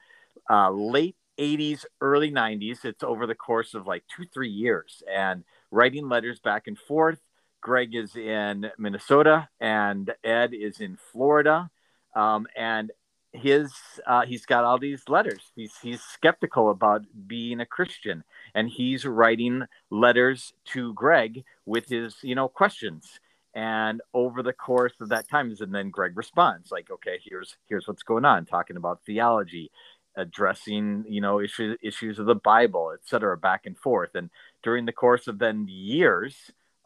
[0.48, 2.86] uh, late 80s, early 90s.
[2.86, 7.18] It's over the course of like two, three years and writing letters back and forth.
[7.60, 11.68] Greg is in Minnesota and Ed is in Florida.
[12.14, 12.90] Um, and
[13.32, 13.74] his
[14.06, 15.52] uh, he's got all these letters.
[15.54, 22.16] He's he's skeptical about being a Christian, and he's writing letters to Greg with his
[22.22, 23.20] you know questions.
[23.56, 27.88] And over the course of that time, and then Greg responds like, "Okay, here's here's
[27.88, 29.70] what's going on, talking about theology,
[30.14, 34.28] addressing you know issues issues of the Bible, etc., back and forth." And
[34.62, 36.36] during the course of then years,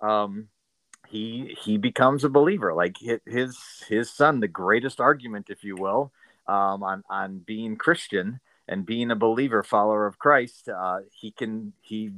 [0.01, 0.47] um,
[1.09, 2.73] he he becomes a believer.
[2.73, 6.13] Like his his son, the greatest argument, if you will,
[6.47, 10.69] um, on on being Christian and being a believer, follower of Christ.
[10.69, 12.13] Uh, he can he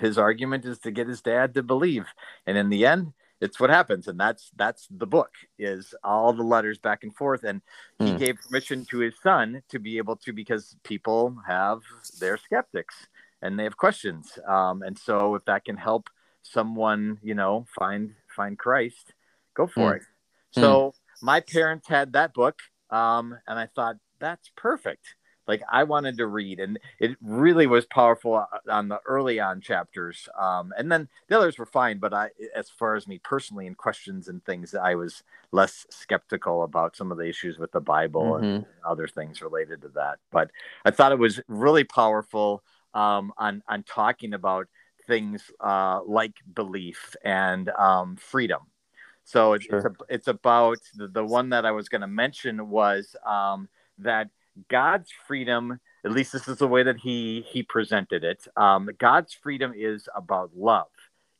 [0.00, 2.06] his argument is to get his dad to believe,
[2.46, 6.44] and in the end, it's what happens, and that's that's the book is all the
[6.44, 7.62] letters back and forth, and
[7.98, 8.16] he Hmm.
[8.16, 11.80] gave permission to his son to be able to because people have
[12.20, 13.08] they're skeptics
[13.42, 16.08] and they have questions, um, and so if that can help
[16.42, 19.14] someone you know find find Christ,
[19.54, 19.96] go for Hmm.
[19.96, 20.02] it.
[20.52, 25.16] So my parents had that book, um, and I thought that's perfect.
[25.46, 29.60] Like I wanted to read, and it really was powerful uh, on the early on
[29.60, 30.28] chapters.
[30.38, 33.76] Um, and then the others were fine, but I, as far as me personally and
[33.76, 38.36] questions and things, I was less skeptical about some of the issues with the Bible
[38.36, 38.66] and Mhm.
[38.84, 40.18] other things related to that.
[40.30, 40.50] But
[40.84, 42.62] I thought it was really powerful
[42.94, 44.68] um, on on talking about
[45.06, 48.60] things uh, like belief and um, freedom.
[49.24, 49.76] So it's, Sure.
[49.76, 53.68] it's, a, it's about the, the one that I was going to mention was um,
[53.98, 54.28] that
[54.68, 58.46] God's freedom, at least this is the way that he he presented it.
[58.56, 60.88] Um, God's freedom is about love.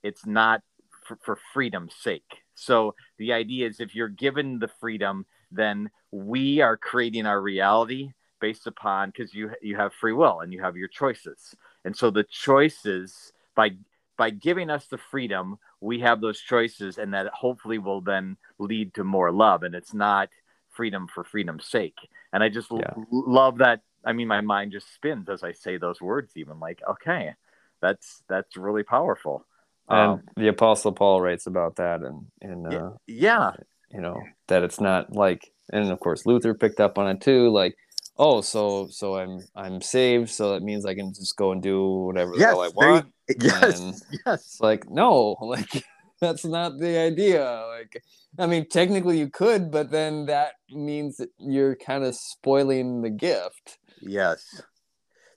[0.03, 0.63] It's not
[1.05, 2.43] for, for freedom's sake.
[2.55, 8.13] So the idea is if you're given the freedom, then we are creating our reality
[8.41, 11.55] based upon because you you have free will and you have your choices.
[11.85, 13.73] And so the choices by
[14.17, 18.95] by giving us the freedom, we have those choices, and that hopefully will then lead
[18.95, 19.63] to more love.
[19.63, 20.29] And it's not
[20.73, 21.97] freedom for freedom's sake.
[22.33, 22.81] And I just l-
[23.11, 23.83] love that.
[24.05, 26.33] I mean, my mind just spins as I say those words.
[26.37, 27.35] Even like, okay,
[27.81, 29.47] that's that's really powerful.
[29.89, 32.79] And Um, the Apostle Paul writes about that, and and Yeah.
[32.87, 33.51] uh, yeah,
[33.91, 37.51] you know that it's not like, and of course Luther picked up on it too.
[37.51, 37.77] Like,
[38.17, 41.85] oh, so so I'm I'm saved, so that means I can just go and do
[42.07, 43.13] whatever the yes, hell I want.
[43.41, 43.95] yes, and-
[44.27, 45.85] yes, It's like no, like
[46.23, 47.67] that's not the idea.
[47.69, 48.03] Like,
[48.39, 53.11] I mean, technically you could, but then that means that you're kind of spoiling the
[53.11, 53.79] gift.
[54.01, 54.63] yes.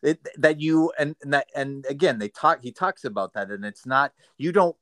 [0.04, 3.66] It, that you and, and that and again they talk he talks about that and
[3.66, 4.76] it's not you don't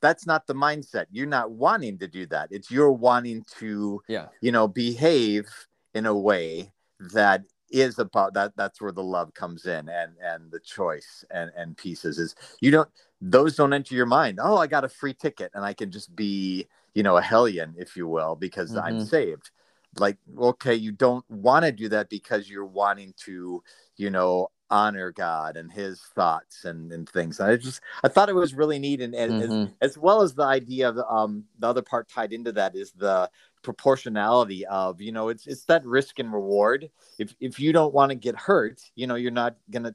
[0.00, 4.28] that's not the mindset you're not wanting to do that it's you're wanting to Yeah.
[4.40, 5.44] you know behave
[5.92, 6.72] in a way
[7.12, 11.50] that is about that that's where the love comes in and and the choice and
[11.56, 12.88] and pieces is you don't
[13.20, 16.14] those don't enter your mind oh i got a free ticket and i can just
[16.14, 19.08] be you know a hellion if you will because i'm Mhm.
[19.08, 19.50] saved
[19.98, 23.62] like okay you don't want to do that because you're wanting to
[23.96, 28.30] you know honor god and his thoughts and and things and i just i thought
[28.30, 29.74] it was really neat and, and as, Mhm.
[29.82, 33.30] as well as the idea of um the other part tied into that is the
[33.62, 38.10] proportionality of you know it's it's that risk and reward if if you don't want
[38.10, 39.94] to get hurt you know you're not gonna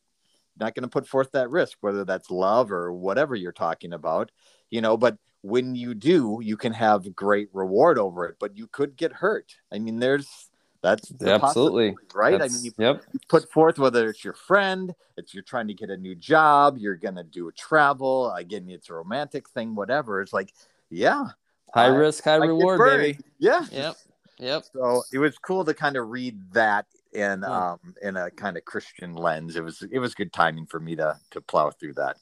[0.59, 4.31] not gonna put forth that risk whether that's love or whatever you're talking about
[4.69, 8.67] you know but when you do you can have great reward over it but you
[8.67, 10.49] could get hurt i mean there's
[10.81, 11.95] that's the Absolutely.
[12.13, 13.03] right i mean you yep.
[13.27, 16.95] put forth whether it's your friend it's you're trying to get a new job you're
[16.95, 20.53] gonna do a travel again it's a romantic thing whatever it's like
[20.89, 21.27] yeah
[21.73, 23.19] High I- risk, high I reward, baby.
[23.39, 23.95] yeah Yep.
[24.39, 24.63] Yep.
[24.73, 27.51] so it was cool to kind of read that in Hmm.
[27.51, 30.95] um in a kind of christian lens it was it was good timing for me
[30.95, 32.17] to to plow through that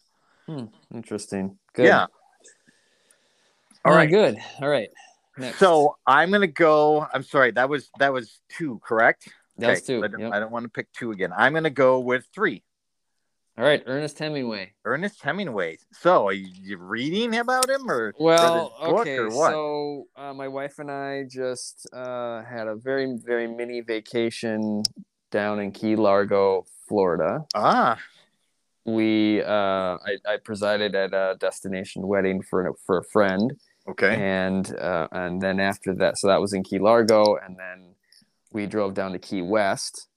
[0.93, 1.57] Interesting.
[1.73, 1.85] Good.
[1.85, 2.05] yeah
[3.83, 4.37] all Oh, right Good.
[4.61, 4.89] All right.
[5.37, 5.59] Next.
[5.59, 9.27] so i'm gonna go i'm sorry that was that was two correct
[9.57, 10.03] that Okay, two.
[10.03, 10.33] I don't, Yep.
[10.33, 12.63] I don't want to pick two again i'm gonna go with three
[13.57, 13.81] All right.
[13.85, 14.73] Ernest Hemingway.
[14.83, 19.17] ernest hemingway so are you, reading about him or Well, book okay.
[19.17, 19.51] or what?
[19.51, 24.83] So uh, my wife and I just uh, had a very, very mini vacation
[25.31, 27.45] down in Key Largo, Florida.
[27.55, 27.97] ah
[28.85, 33.51] we uh, I, I presided at a destination wedding for for a friend.
[33.87, 34.15] Okay.
[34.15, 37.95] And uh, and then after that, so that was in Key Largo, and then
[38.51, 40.07] we drove down to Key West.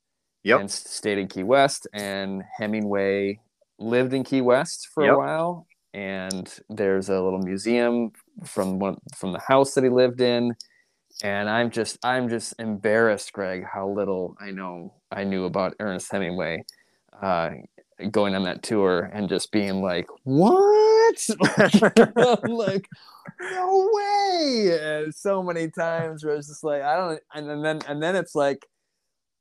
[0.44, 0.60] Yep.
[0.60, 3.40] And stayed in Key West, and Hemingway
[3.78, 5.14] lived in Key West for Yep.
[5.14, 5.66] a while.
[5.94, 8.12] And there's a little museum
[8.44, 10.54] from one from the house that he lived in.
[11.22, 16.12] And I'm just I'm just embarrassed, Greg, how little I know I knew about Ernest
[16.12, 16.64] Hemingway.
[17.20, 17.50] Uh,
[18.12, 21.26] going on that tour and just being like, "What?"
[22.48, 22.86] like,
[23.40, 24.78] no way!
[24.80, 28.34] And so many times where it's just like, I don't, and then and then it's
[28.36, 28.66] like,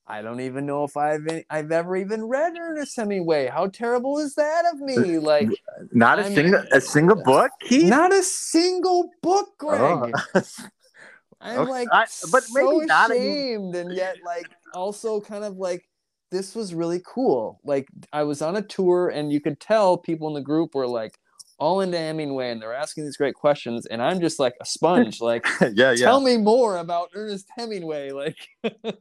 [0.09, 3.47] I don't even know if I've I've ever even read Ernest Hemingway.
[3.47, 5.19] How terrible is that of me?
[5.19, 5.49] Like,
[5.91, 7.89] Not a I'm- single a single book, Keith.
[7.89, 9.97] not a single book, oh.
[9.99, 10.13] Greg.
[10.35, 10.41] Oh.
[11.41, 15.19] I'm Okay, like, I- but so maybe not, I mean- ashamed, and yet like also
[15.21, 15.83] kind of like
[16.31, 17.59] this was really cool.
[17.63, 20.87] Like I was on a tour, and you could tell people in the group were
[20.87, 21.17] like
[21.59, 25.19] all into Hemingway, and they're asking these great questions, and I'm just like a sponge.
[25.21, 25.95] Like, yeah, yeah.
[25.95, 28.11] tell me more about Ernest Hemingway.
[28.11, 28.37] Like,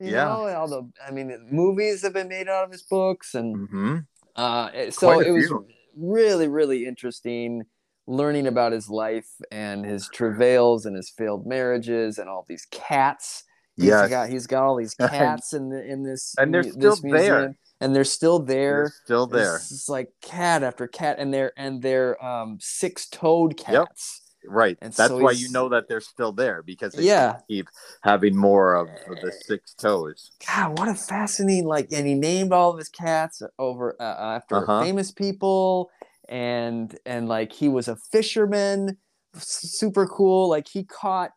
[0.00, 0.24] you Yeah.
[0.24, 3.98] know, all the I mean, movies have been made out of his books, and hmm
[4.36, 5.52] uh, so it was
[5.96, 7.62] really, really interesting
[8.06, 13.44] learning about his life and his travails and his failed marriages and all these cats.
[13.78, 14.10] He's Yes.
[14.10, 17.56] got he's got all these cats in the in this And they're still there.
[17.80, 18.94] and they're still They're there.
[19.04, 19.56] still there.
[19.70, 24.22] It's like cat after cat, and they're and they're um six-toed cats.
[24.46, 24.76] Right.
[24.80, 27.40] And That's so why you know that they're still there because they Yeah.
[27.48, 27.68] keep
[28.02, 28.88] having more of
[29.20, 30.32] the six toes.
[30.46, 34.56] God, what a fascinating like, and he named all of his cats over uh, after
[34.56, 34.80] Uh-huh.
[34.80, 35.90] famous people,
[36.28, 38.98] and and like he was a fisherman,
[39.36, 40.48] super cool.
[40.48, 41.32] Like he caught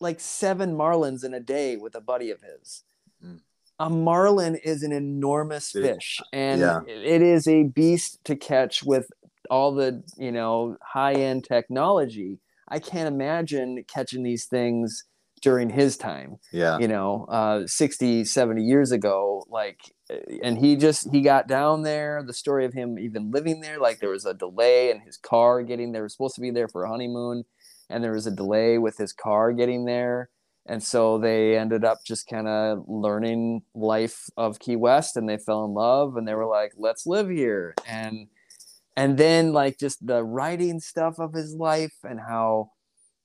[0.00, 2.82] like seven marlins in a day with a buddy of his.
[3.24, 3.40] Mm.
[3.78, 6.80] A marlin is an enormous fish, and Yeah.
[6.86, 9.08] it is a beast to catch with
[9.52, 12.38] all the you know high end technology.
[12.68, 15.04] I can't imagine catching these things
[15.42, 16.78] during his time Yeah.
[16.78, 19.80] you know uh 60 70 years ago like
[20.40, 23.98] and he just he got down there the story of him even living there like
[23.98, 26.84] there was a delay in his car getting there was supposed to be there for
[26.84, 27.42] a honeymoon
[27.90, 30.30] and there was a delay with his car getting there
[30.64, 35.38] and so they ended up just kind of learning life of key west and they
[35.38, 38.28] fell in love and they were like let's live here and
[38.96, 42.70] and then like just the writing stuff of his life and how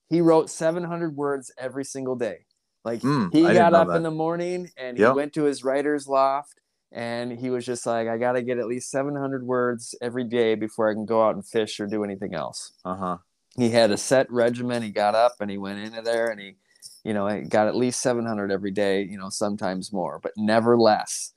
[0.10, 2.46] he wrote 700 words every single day
[2.86, 3.98] like Mm, he I got up that.
[3.98, 5.16] in the morning and he Yep.
[5.16, 6.60] went to his writer's loft
[6.92, 10.90] and he was just like i gotta get at least 700 words every day before
[10.90, 13.18] i can go out and fish or do anything else Uh huh.
[13.58, 16.56] he had a set regimen he got up and he went into there and he
[17.04, 21.34] you know got at least 700 every day you know sometimes more but never less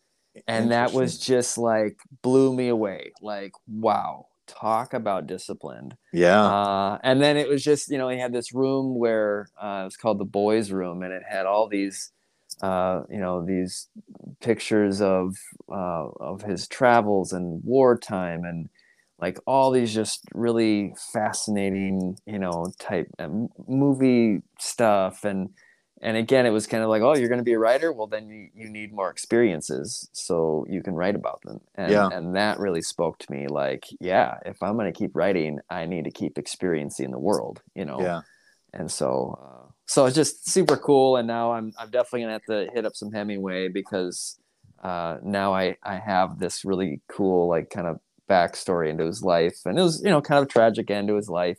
[0.47, 3.13] and that was just like blew me away.
[3.21, 5.97] Like wow talk about disciplined.
[6.13, 6.45] Yeah.
[6.45, 9.85] uh, and then it was just you know he had this room where uh, it
[9.85, 12.13] was called the boys room and it had all these
[12.63, 13.89] uh, you know these
[14.41, 15.37] pictures of
[15.71, 18.69] uh, of his travels and wartime and
[19.21, 23.29] like all these just really fascinating you know type uh,
[23.69, 25.25] movie stuff.
[25.25, 25.51] And
[26.01, 28.07] and again it was kind of like oh you're going to be a writer well
[28.07, 32.09] then you, you need more experiences so you can write about them and, Yeah.
[32.13, 35.87] and that really spoke to me like yeah if i'm going to keep writing i
[35.87, 38.21] need to keep experiencing the world you know yeah.
[38.73, 42.45] and so uh, so it's just super cool and now i'm i'm definitely gonna have
[42.45, 44.39] to hit up some hemingway because
[44.83, 49.59] uh now i i have this really cool like kind of backstory into his life
[49.67, 51.59] and it was you know kind of a tragic end to his life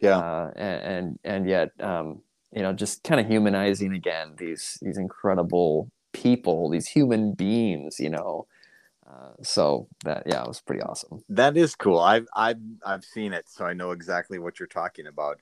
[0.00, 0.18] Yeah.
[0.18, 2.22] uh and and, and yet um
[2.58, 8.10] you know just kind of humanizing again these these incredible people these human beings you
[8.10, 8.46] know
[9.08, 11.98] uh, so that yeah it was pretty awesome That is cool.
[11.98, 15.38] I've I've I've seen it, so I know exactly what you're talking about.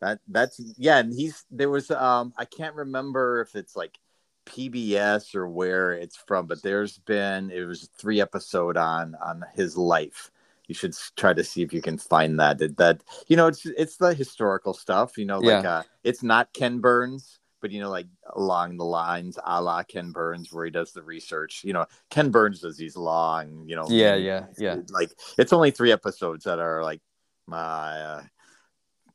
[0.00, 3.98] That that's yeah, and he's there was um I can't remember if it's like
[4.46, 9.76] PBS or where it's from, but there's been it was three episode on on his
[9.76, 10.30] life.
[10.68, 12.58] You should try to see if you can find that.
[12.58, 15.18] That, that you know it's it's the historical stuff.
[15.18, 15.70] You know, like Yeah.
[15.70, 20.12] uh, it's not Ken Burns, but you know, like along the lines a la Ken
[20.12, 21.62] Burns, where he does the research.
[21.64, 25.70] You know, Ken Burns does these long, you know, yeah yeah yeah like it's only
[25.70, 27.00] three episodes that are like
[27.46, 28.22] my uh,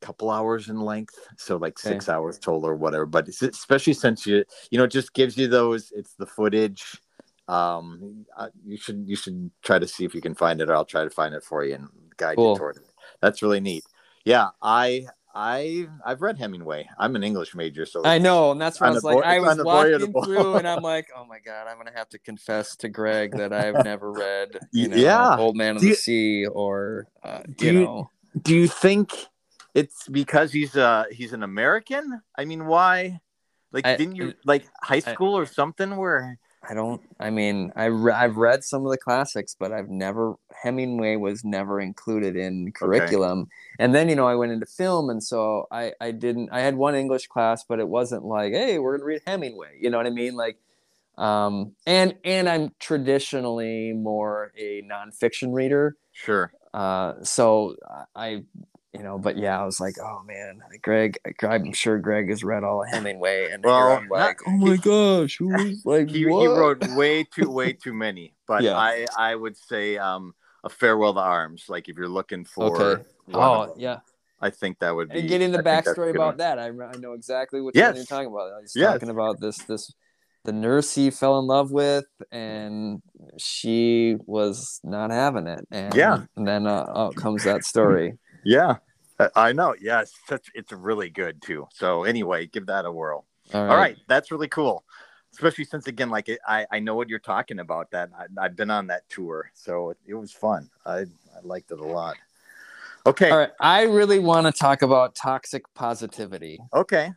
[0.01, 4.43] couple hours in length so like six hours total or whatever but especially since you
[4.69, 6.99] you know it just gives you those it's the footage
[7.47, 10.75] um uh, you should you should try to see if you can find it or
[10.75, 11.87] i'll try to find it for you and
[12.17, 12.53] guide Cool.
[12.53, 12.89] you toward it
[13.21, 13.83] that's really neat
[14.25, 16.87] yeah i I I've read Hemingway.
[16.99, 19.57] I'm an English major, so I know, and that's why i was like i was
[19.63, 23.31] walking through and i'm like, oh my god, I'm gonna have to confess to Greg
[23.37, 25.35] that I've never read, you know, Yeah.
[25.37, 29.11] Old Man of the you- Sea, or uh, Do you you- know, do you think
[29.73, 32.21] it's because he's uh he's an American?
[32.37, 33.19] I mean, why?
[33.71, 36.37] Like, I- didn't you like high I- school or something where?
[36.67, 37.01] I don't.
[37.19, 41.43] I mean, I re- I've read some of the classics, but I've never Hemingway was
[41.43, 43.47] never included in curriculum.
[43.79, 46.49] And then you know I went into film, and so I I didn't.
[46.51, 49.77] I had one English class, but it wasn't like, hey, we're gonna read Hemingway.
[49.79, 50.35] You know what I mean?
[50.35, 50.57] Like,
[51.17, 55.97] um, and and I'm traditionally more a nonfiction reader.
[56.13, 56.53] Sure.
[56.73, 57.75] Uh, so
[58.15, 58.43] I,
[58.93, 62.63] you know, but yeah, I was like, oh man, Greg, I'm sure Greg has read
[62.63, 66.25] all of Hemingway, and Well, I'm like, oh my gosh, who is like He, he
[66.25, 68.77] wrote way too way too many, but Yeah.
[68.77, 70.33] I I would say um
[70.63, 71.65] a farewell to arms.
[71.67, 73.03] Like if you're looking for Okay.
[73.33, 73.99] Oh them, yeah,
[74.39, 75.19] I think that would be.
[75.21, 76.37] and getting the I think that's a backstory about one.
[76.37, 77.95] that, I, I know exactly what Yes.
[77.95, 78.61] you're talking about.
[78.61, 78.93] He's Yes.
[78.93, 79.93] talking about this this
[80.45, 83.01] the nurse he fell in love with, and
[83.37, 86.23] she was not having it, and Yeah.
[86.35, 88.17] and then uh, out comes that story.
[88.43, 88.77] Yeah,
[89.19, 89.75] I- I know.
[89.79, 91.67] Yeah, it's such it's really good too.
[91.73, 93.25] So anyway, give that a whirl.
[93.53, 94.83] All right, All right, that's really cool.
[95.33, 97.91] Especially since again, like I I know what you're talking about.
[97.91, 100.69] That I, I've been on that tour, so it, it was fun.
[100.85, 102.17] I I liked it a lot.
[103.05, 103.51] Okay, all right.
[103.59, 106.59] I really want to talk about toxic positivity.
[106.73, 107.11] okay,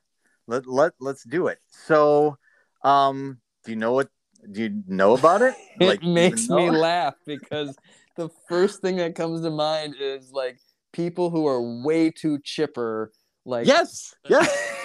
[0.47, 1.59] let let let's do it.
[1.68, 2.39] So,
[2.83, 4.09] um, do you know what?
[4.51, 5.55] Do you know about it?
[5.81, 6.79] It you makes me know?
[6.79, 7.77] laugh because
[8.16, 10.59] the first thing that comes to mind is like
[10.97, 13.13] people who are way too chipper,
[13.45, 14.73] like Yes, yes.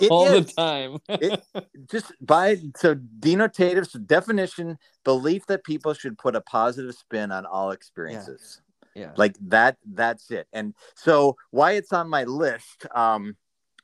[0.00, 0.46] It all is.
[0.46, 0.98] the time.
[1.90, 7.44] just by so denotative so definition belief that people should put a positive spin on
[7.44, 8.62] all experiences
[8.94, 9.10] yeah.
[9.16, 13.36] like that that's it and so why it's on my list um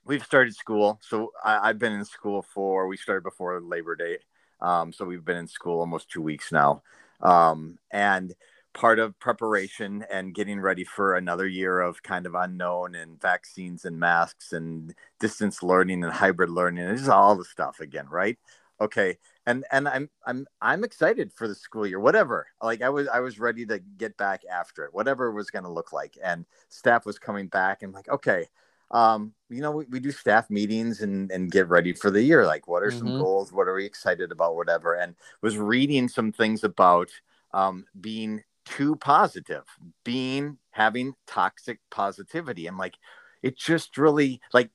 [0.05, 4.19] we've started school so I, i've been in school for we started before labor day
[4.61, 6.83] um so we've been in school almost two weeks now
[7.23, 8.35] um and
[8.79, 13.85] part of preparation and getting ready for another year of kind of unknown and vaccines
[13.85, 18.39] and masks and distance learning and hybrid learning and just all the stuff again right
[18.81, 23.09] okay and and i'm i'm i'm excited for the school year whatever like i was
[23.09, 26.17] i was ready to get back after it whatever it was going to look like
[26.23, 28.47] and staff was coming back and like okay
[28.93, 32.47] um you know we, we do staff meetings and and get ready for the year
[32.47, 33.19] like what are some Mhm.
[33.19, 37.11] goals what are we excited about whatever and was reading some things about
[37.53, 39.65] um being too positive
[40.05, 42.97] being having toxic positivity and like
[43.43, 44.71] it just really like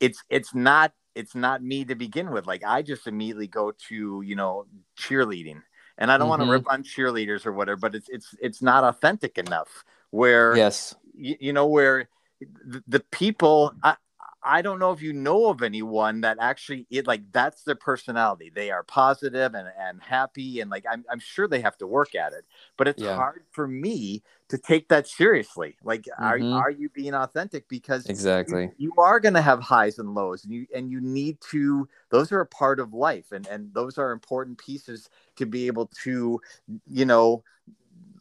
[0.00, 4.22] it's it's not it's not me to begin with like i just immediately go to
[4.22, 4.66] you know
[4.98, 5.62] cheerleading
[5.98, 6.46] and i don't want Mhm.
[6.46, 10.94] to rip on cheerleaders or whatever but it's it's it's not authentic enough where yes.
[11.14, 12.08] you, you know where
[12.40, 13.96] the, the people I,
[14.44, 18.50] I don't know if you know of anyone that actually it like that's their personality.
[18.54, 22.14] They are positive and, and happy and like I'm I'm sure they have to work
[22.14, 22.44] at it.
[22.76, 23.04] But it's Yeah.
[23.04, 25.76] hard for me to take that seriously.
[25.82, 26.22] Like Mhm.
[26.22, 28.70] are are you being authentic because Exactly.
[28.76, 31.88] you, you are going to have highs and lows and you and you need to
[32.10, 35.86] those are a part of life and and those are important pieces to be able
[36.02, 36.40] to
[36.86, 37.42] you know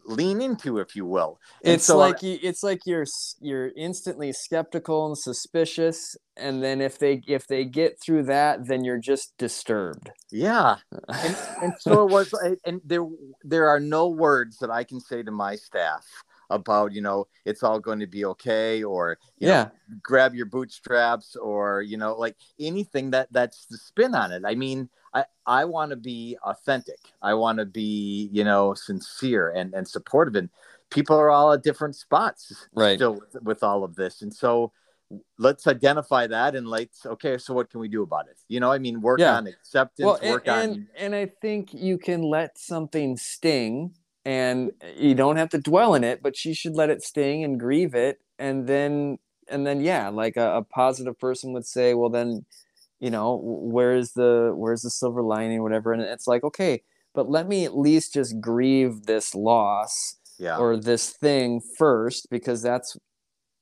[0.06, 1.40] lean into if you will.
[1.64, 3.06] And It's so like you, it's like you're
[3.40, 8.84] you're instantly skeptical and suspicious, and then if they if they get through that, then
[8.84, 10.10] you're just disturbed.
[10.32, 10.78] yeah.
[11.10, 12.34] And, and so it was
[12.66, 13.06] and there
[13.44, 16.06] there are no words that i can say to my staff
[16.50, 19.70] about you know it's all going to be okay or you know, yeah,
[20.04, 24.44] grab your bootstraps or you know like anything that that's the spin on it.
[24.46, 27.00] I mean i i want to be authentic.
[27.22, 30.36] I want to be you know sincere and and supportive.
[30.36, 30.50] And
[30.90, 32.96] people are all at different spots Right.
[32.98, 34.22] still with, with all of this.
[34.22, 34.72] And so
[35.38, 38.40] let's identify that and let's okay so what can we do about it?
[38.48, 39.38] You know i mean work Yeah.
[39.38, 43.94] on acceptance well, and, work and on and I think you can let something sting,
[44.26, 47.60] and you don't have to dwell in it, but she should let it sting and
[47.60, 49.18] grieve it, and then
[49.50, 52.46] and then yeah, like a, a positive person would say, well then,
[53.02, 56.84] you know, where's the where's the silver lining, whatever, and it's like okay,
[57.14, 62.62] but let me at least just grieve this loss yeah or this thing first because
[62.62, 62.96] that's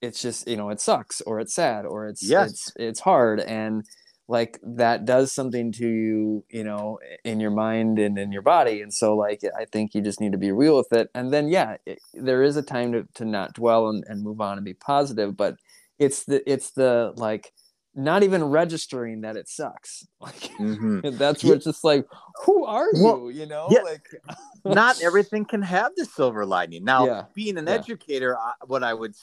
[0.02, 2.52] it's just you know it sucks or it's sad or it's Yes.
[2.52, 3.84] it's it's hard and
[4.28, 8.82] like that does something to you you know in your mind and in your body
[8.82, 11.50] and so like i think you just need to be real with it and then
[11.50, 14.64] yeah it, there is a time to, to not dwell and, and move on and
[14.66, 15.56] be positive but
[15.98, 17.52] it's the it's the like
[17.96, 20.06] not even registering that it sucks.
[20.22, 21.18] Like Mhm.
[21.18, 22.06] that's where it's just like,
[22.46, 23.04] who are you?
[23.04, 23.82] Well, you know, yeah.
[23.82, 24.08] like
[24.66, 26.84] not everything can have the silver lining.
[26.84, 27.26] Now, Yeah.
[27.34, 27.74] being an Yeah.
[27.74, 29.16] educator, I- what I would,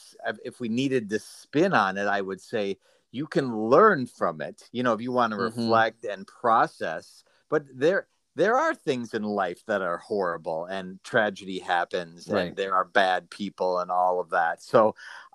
[0.45, 2.79] if we needed to spin on it, I would say
[3.13, 4.69] you can learn from it.
[4.73, 5.45] You know, if you want to Mhm.
[5.57, 7.23] reflect and process.
[7.49, 12.49] But there, there are things in life that are horrible, and tragedy happens, Right.
[12.49, 14.63] and there are bad people, and all of that.
[14.63, 14.95] So,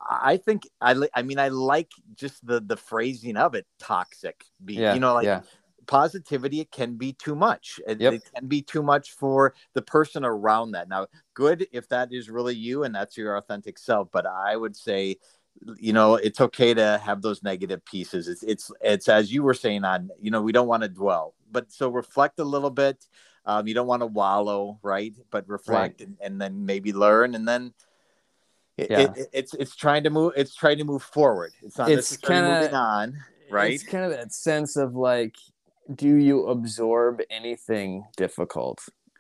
[0.10, 4.46] I think I, li- I mean, I like just the the phrasing of it, toxic.
[4.64, 5.42] Be, yeah, you know, like yeah,
[5.88, 8.14] positivity it can be too much it, Yep.
[8.14, 12.30] it can be too much for the person around that now good if that is
[12.30, 15.18] really you and that's your authentic self but i would say
[15.78, 18.28] you know it's okay to have those negative pieces.
[18.28, 21.36] It's it's it's as you were saying on you know we don't want to dwell
[21.52, 23.06] but so reflect a little bit.
[23.46, 25.14] Um, you don't want to wallow right?
[25.32, 27.74] But reflect and, and then maybe learn and then
[28.78, 29.00] it, Yeah.
[29.16, 31.52] it, it's it's trying to move it's trying to move forward.
[31.62, 33.18] It's not It's kinda- moving on
[33.52, 33.74] right?
[33.74, 35.36] It's kind of that sense of like,
[35.94, 38.80] do you absorb anything difficult,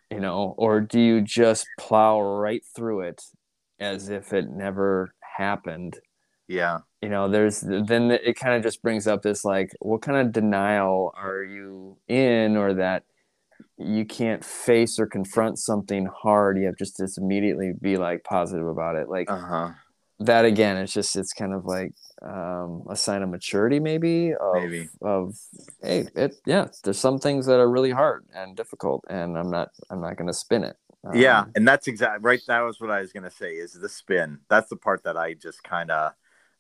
[0.10, 3.22] you know, or do you just plow right through it
[3.80, 6.00] as if it never happened?
[6.52, 6.80] Yeah.
[7.02, 10.32] You know, there's then it kind of just brings up this like, what kind of
[10.32, 13.04] denial are you in, or that
[13.78, 16.60] you can't face or confront something hard?
[16.60, 19.72] You have just to just immediately be like positive about it, like uh-huh.
[20.20, 24.54] that again it's just it's kind of like um, a sign of maturity maybe of,
[24.54, 24.90] Maybe.
[25.02, 25.36] of
[25.82, 29.70] hey it yeah there's some things that are really hard and difficult and i'm not
[29.90, 30.76] i'm not going to spin it.
[31.16, 33.74] Yeah Um, and that's exactly right that was what i was going to say is
[33.74, 34.40] the spin.
[34.50, 36.12] That's the part that i just kind of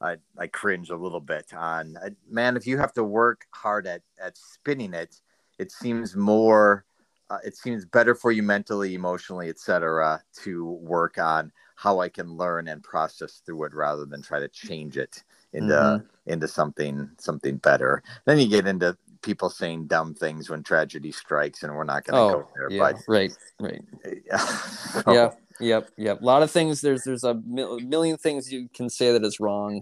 [0.01, 3.85] I, I cringe a little bit on I, man if you have to work hard
[3.87, 5.21] at at spinning it
[5.59, 6.85] it seems more
[7.29, 12.35] uh, it seems better for you mentally emotionally etc to work on how i can
[12.35, 15.23] learn and process through it rather than try to change it
[15.53, 16.05] into Mhm.
[16.27, 21.63] into something something better then you get into people saying dumb things when tragedy strikes
[21.63, 23.31] and we're not going to oh go there yeah right right.
[23.59, 28.51] But yeah yeah yep yep a lot of things there's there's a mil- million things
[28.51, 29.81] you can say that is wrong.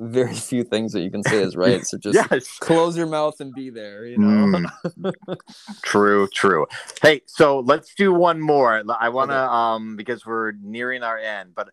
[0.00, 2.58] Very few things that you can say is right so just yes.
[2.58, 4.60] close your mouth and be there you know?
[4.98, 5.12] Mm.
[5.82, 6.66] true true.
[7.02, 8.82] Hey so let's do one more.
[8.98, 11.70] I want to um because we're nearing our end but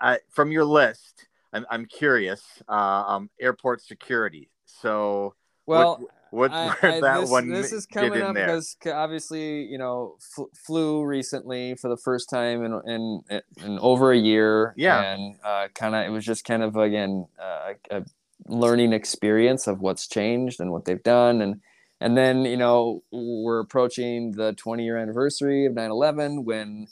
[0.00, 4.50] I, from your list i'm, I'm curious uh, um airport security.
[4.64, 5.34] So
[5.66, 9.78] well what Where I- that this, one this is coming up there because obviously you
[9.78, 15.00] know fl- flew recently for the first time in in, in over a year Yeah.
[15.02, 18.02] and uh, kind of it was just kind of again uh, a
[18.46, 21.60] learning experience of what's changed and what they've done and
[22.00, 26.86] and then you know we're approaching the 20 year anniversary of 9-11 when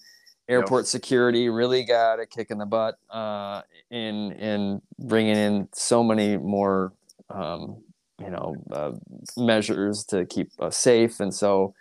[0.49, 6.03] airport security really got a kick in the butt uh, in in bringing in so
[6.03, 6.93] many more
[7.31, 7.83] um,
[8.25, 8.93] you know uh,
[9.37, 11.21] measures to keep us safe.
[11.21, 11.75] And so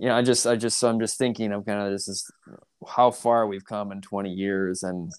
[0.00, 2.30] you know i just i just so i'm just thinking of kind of this is
[2.86, 5.10] how far we've come in 20 years and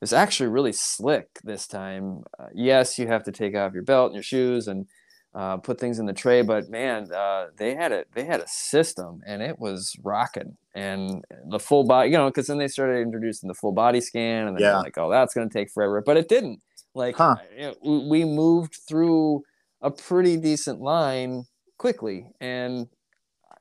[0.00, 2.22] it's actually really slick this time.
[2.38, 4.86] Uh, yes you have to take off your belt and your shoes and
[5.34, 8.46] uh, put things in the tray but man uh, they had it they had a
[8.46, 10.56] system and it was rocking.
[10.72, 14.46] And the full body you know because then they started introducing the full body scan
[14.46, 14.78] and then Yeah.
[14.78, 16.00] like oh that's going to take forever.
[16.06, 16.60] But it didn't.
[16.94, 17.36] Like Huh.
[17.56, 19.42] you know, we- we moved through
[19.82, 21.44] a pretty decent line
[21.78, 22.88] quickly and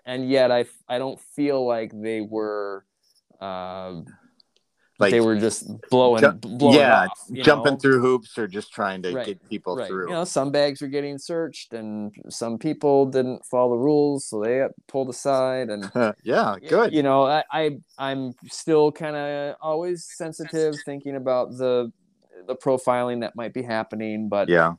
[0.05, 2.83] and yet i i don't feel like they were
[3.39, 4.05] um
[4.99, 7.77] like they were just blowing, Ju- blowing yeah off, jumping know?
[7.77, 9.87] through hoops or just trying to Right, get people right.
[9.87, 14.25] through You know, some bags were getting searched, and some people didn't follow the rules,
[14.25, 15.69] so they got pulled aside.
[15.69, 15.91] And
[16.23, 21.91] yeah good You know, I, I I'm still kind of always sensitive, thinking about the
[22.47, 24.73] the profiling that might be happening, but yeah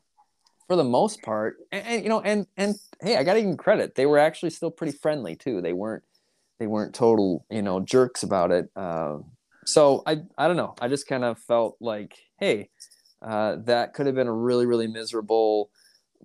[0.68, 3.48] for the most part, and, and you know, and and hey, I got to give
[3.48, 3.96] them credit.
[3.96, 5.62] They were actually still pretty friendly too.
[5.62, 6.04] They weren't
[6.58, 8.70] they weren't total you know jerks about it.
[8.76, 9.18] Uh,
[9.66, 10.74] so I I don't know.
[10.80, 12.70] I just kind of felt like, hey,
[13.22, 15.70] uh, that could have been a really really miserable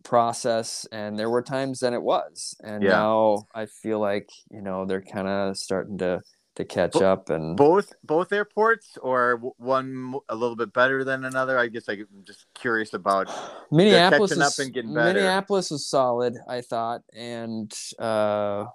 [0.03, 2.89] process, and there were times then it was, and Yeah.
[2.89, 6.23] now I feel like you know they're kind of starting to
[6.55, 11.25] to catch Bo- up and both both airports or one a little bit better than
[11.25, 13.27] another i guess i'm just curious about
[13.71, 15.13] Minneapolis catching up and getting better.
[15.19, 18.65] Minneapolis was solid, I thought, and uh,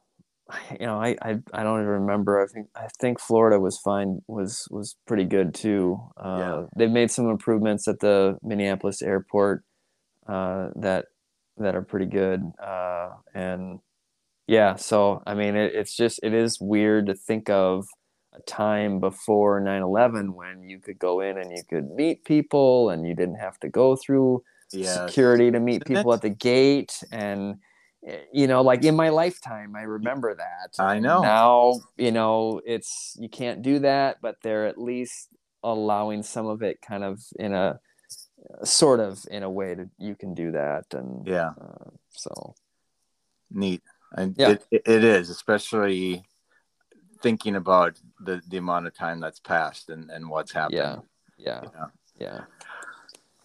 [0.72, 2.42] you know, I, I I don't even remember.
[2.42, 6.00] I think I think Florida was fine, was was pretty good too.
[6.16, 6.62] Uh, Yeah.
[6.76, 9.62] They've made some improvements at the Minneapolis airport
[10.26, 11.06] uh, that
[11.58, 13.80] that are pretty good, uh, and
[14.48, 14.74] yeah.
[14.76, 17.86] So I mean, it, it's just it is weird to think of
[18.34, 23.06] a time before 9-11 when you could go in and you could meet people and
[23.06, 24.42] you didn't have to go through
[24.72, 25.06] Yes.
[25.06, 27.56] security to meet people at the gate and
[28.06, 31.22] eh, you know like in my lifetime i remember that I And know.
[31.22, 35.28] now you know it's you can't do that but they're at least
[35.64, 37.80] allowing some of it kind of in a
[38.62, 41.52] sort of in a way that you can do that and Yeah.
[41.60, 42.54] uh, so
[43.50, 43.82] Neat.
[44.12, 44.56] And Yeah.
[44.70, 46.24] it, it, is, especially
[47.20, 50.76] thinking about the, the amount of time that's passed and, and what's happened.
[50.76, 50.96] yeah
[51.36, 51.86] yeah Yeah.
[52.18, 52.40] yeah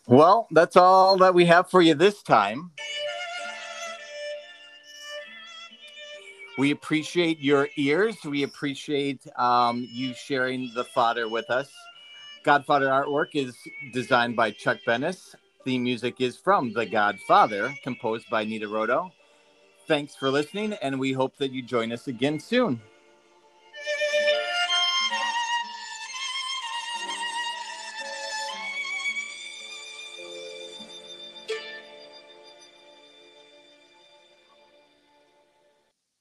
[0.07, 2.72] Well, that's all that we have for you this time.
[6.57, 8.16] We appreciate your ears.
[8.24, 11.72] We appreciate um, you sharing the fodder with us.
[12.43, 13.55] Godfather artwork is
[13.91, 15.34] designed by Chuck Bennis.
[15.64, 19.09] Theme music is from The Godfather, composed by Nino Rota.
[19.88, 22.82] Thanks for listening, and we hope that you join us again soon.